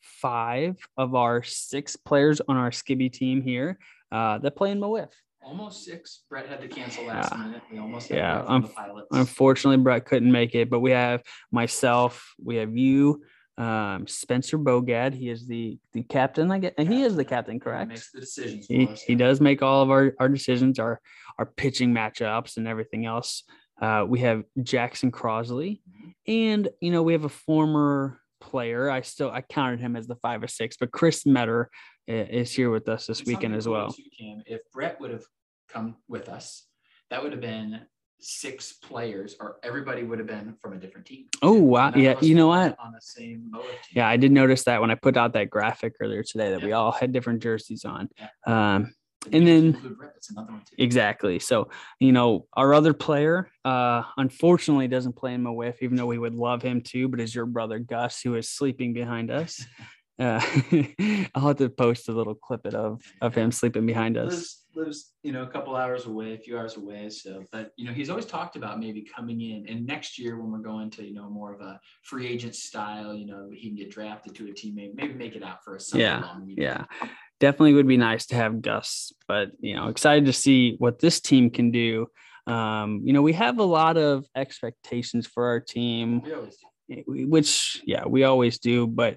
[0.00, 3.78] five of our six players on our Skibbe team here
[4.12, 5.10] uh, that play in Mowif.
[5.46, 6.24] Almost six.
[6.28, 7.38] Brett had to cancel last Yeah.
[7.38, 7.62] minute.
[7.70, 10.90] We almost had Yeah, Brett on the unf- Unfortunately, Brett couldn't make it, but we
[10.90, 11.22] have
[11.52, 13.22] myself, we have you,
[13.56, 15.14] um, Spencer Bogad.
[15.14, 16.50] He is the the captain.
[16.50, 17.88] I get he is the captain, He correct?
[17.88, 18.66] makes the decisions.
[18.66, 19.18] He, us, he yeah.
[19.20, 21.00] does make all of our, our decisions, our
[21.38, 23.44] our pitching matchups and everything else.
[23.80, 25.80] Uh, we have Jackson Crosley,
[26.26, 28.90] and you know we have a former player.
[28.90, 31.70] I still I counted him as the five or six, but Chris Metter
[32.06, 33.94] is here with us this weekend as well.
[34.18, 35.24] Cam, if Brett would have
[35.68, 36.66] come with us,
[37.10, 37.80] that would have been
[38.18, 41.26] six players, or everybody would have been from a different team.
[41.42, 41.92] Oh, wow.
[41.94, 42.76] Yeah, you know what?
[42.78, 43.52] On the same.
[43.92, 46.72] Yeah, I did notice that when I put out that graphic earlier today that we
[46.72, 48.08] all had different jerseys on.
[48.18, 48.74] Yeah.
[48.74, 48.94] Um,
[49.32, 50.76] and then- include Brett, that's another one too.
[50.78, 51.38] Exactly.
[51.38, 51.68] So,
[52.00, 56.34] you know, our other player, uh, unfortunately doesn't play in MoWIF, even though we would
[56.34, 59.64] love him to, but is your brother Gus, who is sleeping behind us.
[60.18, 60.40] Uh,
[61.34, 64.32] I'll have to post a little clip it of of him sleeping behind us.
[64.32, 67.10] lives lives you know a couple hours away, a few hours away.
[67.10, 70.50] So, but you know he's always talked about maybe coming in, and next year when
[70.50, 73.76] we're going to you know more of a free agent style, you know he can
[73.76, 76.86] get drafted to a team, maybe make it out for a summer Yeah, long weekend.
[77.02, 77.08] Yeah,
[77.40, 81.20] definitely would be nice to have Gus, but you know, excited to see what this
[81.20, 82.06] team can do.
[82.46, 86.22] Um, you know, we have a lot of expectations for our team.
[86.22, 86.56] we always
[86.88, 87.02] do.
[87.08, 89.16] we- which yeah we always do but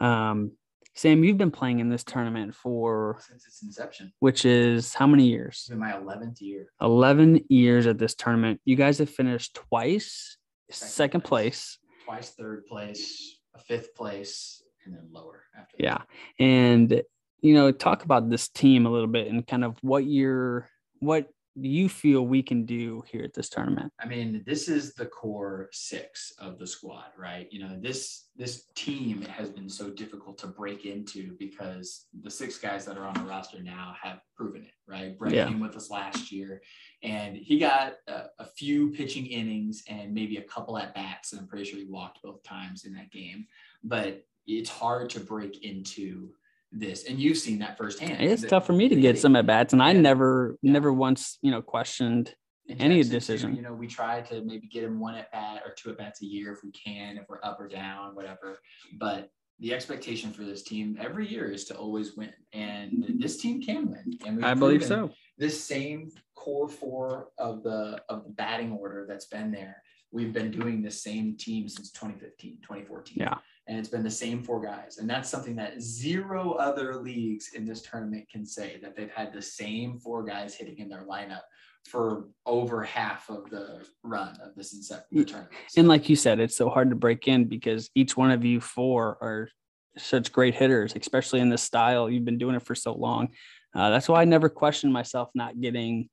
[0.00, 0.50] um
[0.94, 4.10] sam you've been playing in this tournament for since its inception.
[4.20, 6.66] which is how many It's years been my eleventh year.
[6.80, 10.38] 11 years at this tournament you guys have finished twice
[10.70, 11.78] second, Second place.
[11.78, 12.04] place.
[12.06, 15.76] Twice third place, a fifth place, and then lower after.
[15.78, 15.84] that.
[15.84, 16.00] yeah
[16.38, 17.02] and
[17.42, 20.68] you know talk about this team a little bit and kind of what you're
[20.98, 25.04] what you feel we can do here at this tournament I mean, this is the
[25.06, 27.48] core six of the squad, right?
[27.52, 32.56] You know, this this team has been so difficult to break into because the six
[32.56, 35.18] guys that are on the roster now have proven it, right?
[35.18, 35.48] Brett Yeah.
[35.48, 36.62] came with us last year,
[37.02, 41.40] and he got a, a few pitching innings and maybe a couple at bats, and
[41.40, 43.46] I'm pretty sure he walked both times in that game.
[43.84, 46.30] But it's hard to break into
[46.72, 48.22] this, and you've seen that firsthand.
[48.22, 50.72] it's tough for me to get some at bats and i never Yeah.
[50.72, 52.34] never once you know questioned
[52.78, 53.56] any Jackson, too, decision.
[53.56, 56.22] you know, we try to maybe get him one at bat or two at bats
[56.22, 58.58] a year if we can, if we're up or down, whatever.
[58.98, 63.18] But the expectation for this team every year is to always win, and mm-hmm.
[63.18, 64.18] this team can win.
[64.26, 69.26] And i believe so This same core four of the of the batting order that's
[69.26, 69.82] been there.
[70.12, 73.16] We've been doing the same team since 2015, 2014.
[73.18, 73.38] Yeah.
[73.70, 74.98] And it's been the same four guys.
[74.98, 79.32] And that's something that zero other leagues in this tournament can say that they've had
[79.32, 81.42] the same four guys hitting in their lineup
[81.88, 85.54] for over half of the run of this inception tournament.
[85.76, 88.60] And like you said, it's so hard to break in because each one of you
[88.60, 89.48] four are
[89.96, 92.10] such great hitters, especially in this style.
[92.10, 93.28] You've been doing it for so long.
[93.72, 96.08] Uh, that's why I never questioned myself not getting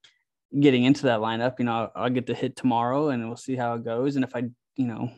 [0.59, 1.55] getting into that lineup.
[1.57, 4.15] You know, I'll, I'll get to hit tomorrow, and we'll see how it goes.
[4.15, 4.43] And if I,
[4.75, 5.09] you know,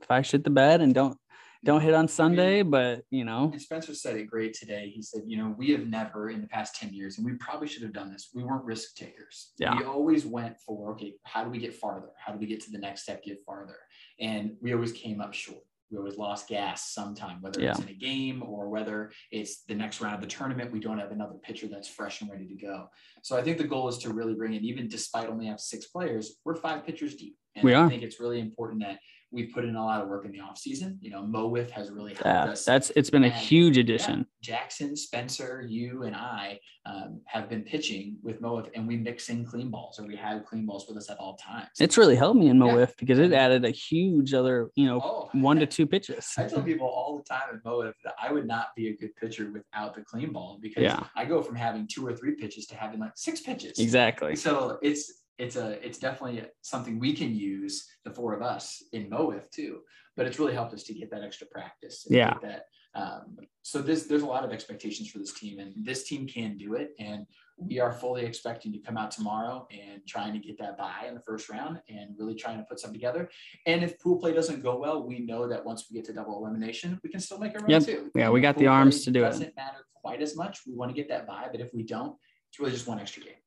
[0.00, 1.18] if I shit the bed and don't
[1.64, 4.90] don't hit on Sunday, but you know, And Spencer said it great today.
[4.94, 7.68] He said, you know, we have never in the past 10 years, and we probably
[7.68, 8.30] should have done this.
[8.34, 9.52] We weren't risk takers.
[9.58, 9.76] Yeah.
[9.78, 12.10] We always went for, okay, how do we get farther?
[12.16, 13.76] How do we get to the next step, get farther?
[14.18, 15.60] And we always came up short.
[15.90, 17.84] We always lost gas sometime, whether it's Yeah.
[17.84, 20.70] in a game or whether it's the next round of the tournament.
[20.70, 22.86] We don't have another pitcher that's fresh and ready to go.
[23.22, 25.86] So I think the goal is to really bring in, even despite only have six
[25.88, 27.36] players, we're five pitchers deep.
[27.56, 27.88] And We I are.
[27.88, 29.00] think it's really important that
[29.32, 30.96] we put in a lot of work in the offseason.
[31.00, 33.82] You know, MoWIF has really helped that, us that's it's been a And, huge yeah,
[33.82, 34.26] addition.
[34.42, 39.44] Jackson, Spencer, you, and I um, have been pitching with MoWIF, and we mix in
[39.44, 41.68] clean balls, or we have clean balls with us at all times.
[41.78, 42.86] It's really helped me in Yeah.
[42.98, 46.32] Because it added a huge other, you know, oh, one to two pitches.
[46.36, 49.14] I tell people all the time at MoWIF that I would not be a good
[49.16, 51.04] pitcher without the clean ball because Yeah.
[51.14, 53.78] I go from having two or three pitches to having like six pitches.
[53.78, 54.34] Exactly.
[54.36, 57.74] So it's it's a it's definitely something we can use
[58.04, 59.80] the four of us in MoWIF too.
[60.16, 62.06] But it's really helped us to get that extra practice.
[62.06, 62.34] and Yeah.
[62.42, 62.62] That
[63.02, 66.50] Um, so this there's a lot of expectations for this team, and this team can
[66.64, 66.88] do it.
[66.98, 67.20] And
[67.56, 71.14] we are fully expecting to come out tomorrow and trying to get that bye in
[71.14, 73.22] the first round and really trying to put something together.
[73.70, 76.34] And if pool play doesn't go well, we know that once we get to double
[76.40, 77.82] elimination, we can still make a run Yep.
[77.90, 78.10] too.
[78.20, 79.30] Yeah, we got Pool the arms to do it.
[79.30, 80.54] Doesn't matter quite as much.
[80.66, 82.14] We want to get that bye, but if we don't,
[82.48, 83.40] it's really just one extra game.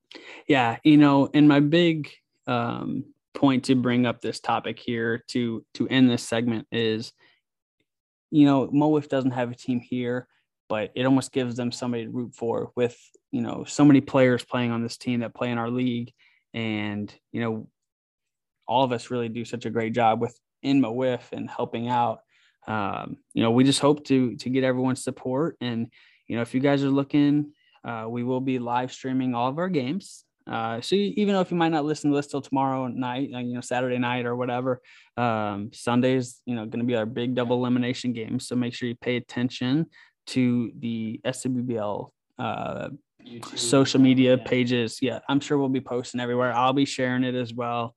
[0.46, 2.10] Yeah, you know, and my big
[2.46, 3.04] um,
[3.34, 7.12] point to bring up this topic here to to end this segment is,
[8.30, 10.28] you know, Mowif doesn't have a team here,
[10.68, 12.96] but it almost gives them somebody to root for with
[13.32, 16.12] you know so many players playing on this team that play in our league,
[16.52, 17.68] and you know,
[18.66, 22.20] all of us really do such a great job with in Mowif and helping out.
[22.66, 25.88] Um, you know, we just hope to to get everyone's support, and
[26.28, 27.52] you know, if you guys are looking
[27.84, 30.24] uh, we will be live streaming all of our games.
[30.46, 33.30] Uh, so you, even though if you might not listen to this till tomorrow night,
[33.30, 34.82] you know, Saturday night or whatever,
[35.16, 38.38] um, Sunday's, you know, going to be our big double elimination game.
[38.38, 39.86] So make sure you pay attention
[40.28, 42.88] to the SWBL uh,
[43.26, 44.44] YouTube, social media yeah.
[44.44, 44.98] pages.
[45.00, 46.52] Yeah, I'm sure we'll be posting everywhere.
[46.52, 47.94] I'll be sharing it as well.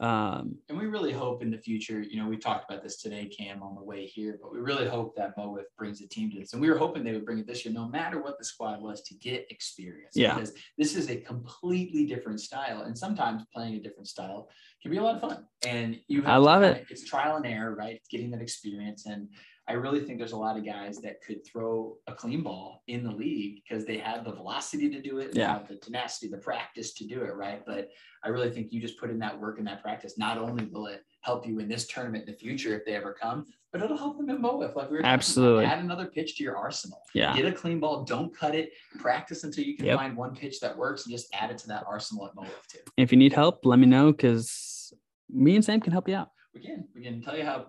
[0.00, 3.26] Um, And we really hope in the future, you know, we talked about this today,
[3.26, 6.38] Cam, on the way here, but we really hope that Mowif brings a team to
[6.38, 6.52] this.
[6.52, 8.80] And we were hoping they would bring it this year, no matter what the squad
[8.80, 10.14] was, to get experience.
[10.14, 10.34] Yeah.
[10.34, 12.82] Because this is a completely different style.
[12.82, 14.48] And sometimes playing a different style
[14.80, 15.46] can be a lot of fun.
[15.66, 16.86] And you have I love it.
[16.90, 17.96] It's trial and error, right?
[17.96, 19.06] It's getting that experience.
[19.06, 19.28] And
[19.68, 23.04] I really think there's a lot of guys that could throw a clean ball in
[23.04, 25.52] the league because they have the velocity to do it, they Yeah.
[25.58, 27.62] have the tenacity, the practice to do it, right?
[27.66, 27.90] But
[28.24, 30.16] I really think you just put in that work and that practice.
[30.16, 33.12] Not only will it help you in this tournament in the future if they ever
[33.12, 34.74] come, but it'll help them in MoWIF.
[34.74, 35.04] Like we were.
[35.04, 35.66] Absolutely.
[35.66, 37.02] Add another pitch to your arsenal.
[37.14, 38.04] yeah, Get a clean ball.
[38.04, 38.72] Don't cut it.
[38.98, 39.98] Practice until you can Yep.
[39.98, 42.78] find one pitch that works and just add it to that arsenal at MoWIF too.
[42.96, 44.94] if you need help, let me know because
[45.28, 46.30] me and Sam can help you out.
[46.58, 46.84] We can.
[46.94, 47.66] We can tell you how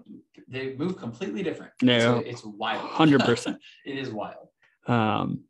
[0.48, 1.72] they move completely different.
[1.82, 2.20] No.
[2.20, 2.90] It's, it's wild.
[2.92, 3.58] 100%.
[3.86, 4.48] it is wild.
[4.88, 5.44] Um,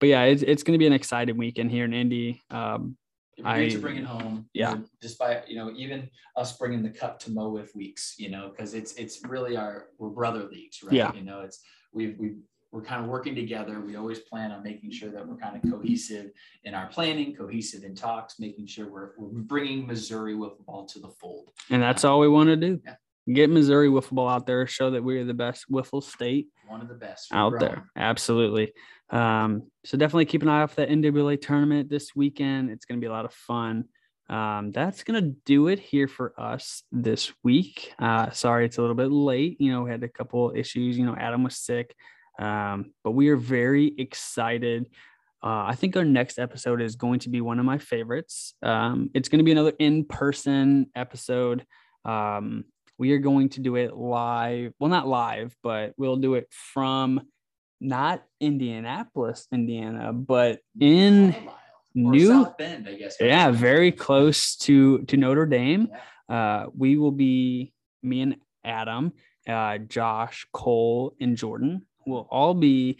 [0.00, 2.42] but yeah, it's, it's going to be an exciting weekend here in Indy.
[2.50, 2.96] Um,
[3.36, 4.48] It'd to bring it home.
[4.52, 4.78] yeah.
[5.00, 8.94] Despite you know even us bringing the cup to MoWIF weeks, you know, because it's
[8.94, 10.92] it's really our we're brother leagues, right?
[10.92, 11.12] Yeah.
[11.12, 11.60] You know, it's
[11.92, 12.36] we've we
[12.70, 13.80] we're kind of working together.
[13.80, 16.30] We always plan on making sure that we're kind of cohesive
[16.64, 20.98] in our planning, cohesive in talks, making sure we're we're bringing Missouri wiffle ball to
[20.98, 21.50] the fold.
[21.70, 22.80] and that's all we want to do.
[22.84, 22.96] Yeah.
[23.32, 26.88] Get Missouri wiffle ball out there, show that we're the best wiffle state One of
[26.88, 27.90] the best out We're there.
[27.94, 28.72] Absolutely.
[29.10, 32.70] Um, so definitely keep an eye out for that NWA tournament this weekend.
[32.70, 33.84] It's going to be a lot of fun.
[34.30, 37.94] Um, that's going to do it here for us this week.
[37.98, 39.58] Uh, sorry, it's a little bit late.
[39.60, 40.98] You know, we had a couple issues.
[40.98, 41.94] You know, Adam was sick,
[42.38, 44.88] um, but we are very excited.
[45.42, 48.54] Uh, I think our next episode is going to be one of my favorites.
[48.62, 51.64] Um, it's going to be another in person episode.
[52.04, 52.64] Um,
[52.98, 54.72] we are going to do it live.
[54.78, 57.20] Well, not live, but we'll do it from
[57.80, 61.34] not Indianapolis, Indiana, but in
[61.94, 63.16] New, South Bend, I guess.
[63.20, 65.88] yeah, very close to to Notre Dame.
[66.28, 67.72] Uh, we will be
[68.02, 69.12] me and Adam,
[69.48, 72.98] uh, Josh, Cole, and Jordan will all be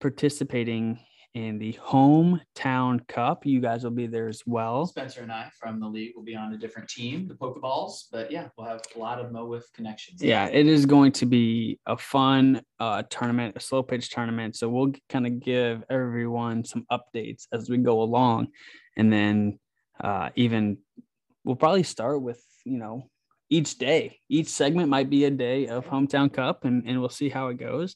[0.00, 0.98] participating
[1.36, 3.44] in the hometown cup.
[3.44, 4.86] You guys will be there as well.
[4.86, 8.32] Spencer and I from the league will be on a different team, the Pokeballs, but
[8.32, 10.22] yeah, we'll have a lot of MOWIF connections.
[10.22, 14.56] Yeah, it is going to be a fun uh, tournament, a slow pitch tournament.
[14.56, 18.48] So we'll kind of give everyone some updates as we go along,
[18.96, 19.58] and then
[20.02, 20.78] uh, even
[21.44, 23.10] we'll probably start with you know
[23.50, 24.20] each day.
[24.30, 27.58] Each segment might be a day of hometown cup, and and we'll see how it
[27.58, 27.94] goes.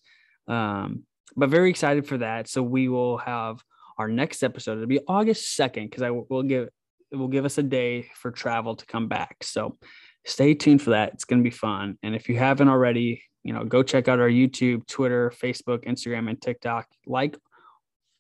[0.51, 1.05] Um,
[1.37, 2.49] but very excited for that.
[2.49, 3.63] So we will have
[3.99, 4.73] our next episode.
[4.73, 6.69] It'll be August second because I will give
[7.13, 9.43] it will give us a day for travel to come back.
[9.43, 9.77] So
[10.25, 11.13] stay tuned for that.
[11.15, 11.99] It's going to be fun.
[12.03, 16.29] And if you haven't already, you know, go check out our YouTube, Twitter, Facebook, Instagram,
[16.29, 16.87] and TikTok.
[17.07, 17.37] Like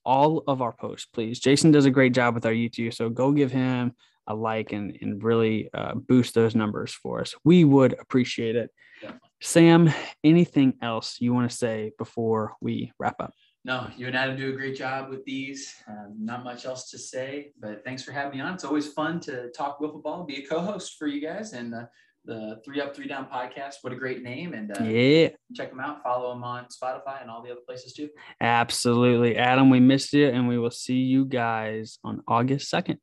[0.04, 1.38] all of our posts, please.
[1.38, 2.94] Jason does a great job with our YouTube.
[2.94, 3.92] So go give him
[4.26, 7.34] a like and, and really uh, boost those numbers for us.
[7.44, 8.70] We would appreciate it.
[9.00, 9.29] Definitely.
[9.40, 9.90] Sam,
[10.22, 13.32] anything else you want to say before we wrap up?
[13.64, 15.74] No, you and Adam do a great job with these.
[15.86, 18.54] Um, not much else to say, but thanks for having me on.
[18.54, 21.84] It's always fun to talk wiffle ball, be a co-host for you guys, and uh,
[22.24, 23.76] the Three Up, Three Down podcast.
[23.82, 24.54] What a great name!
[24.54, 26.02] And uh, Yeah, check them out.
[26.02, 28.08] Follow them on Spotify and all the other places too.
[28.40, 29.36] absolutely.
[29.36, 32.96] Adam, we missed you, and we will see you guys on August 2nd.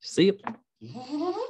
[0.00, 0.32] See
[0.80, 1.36] you.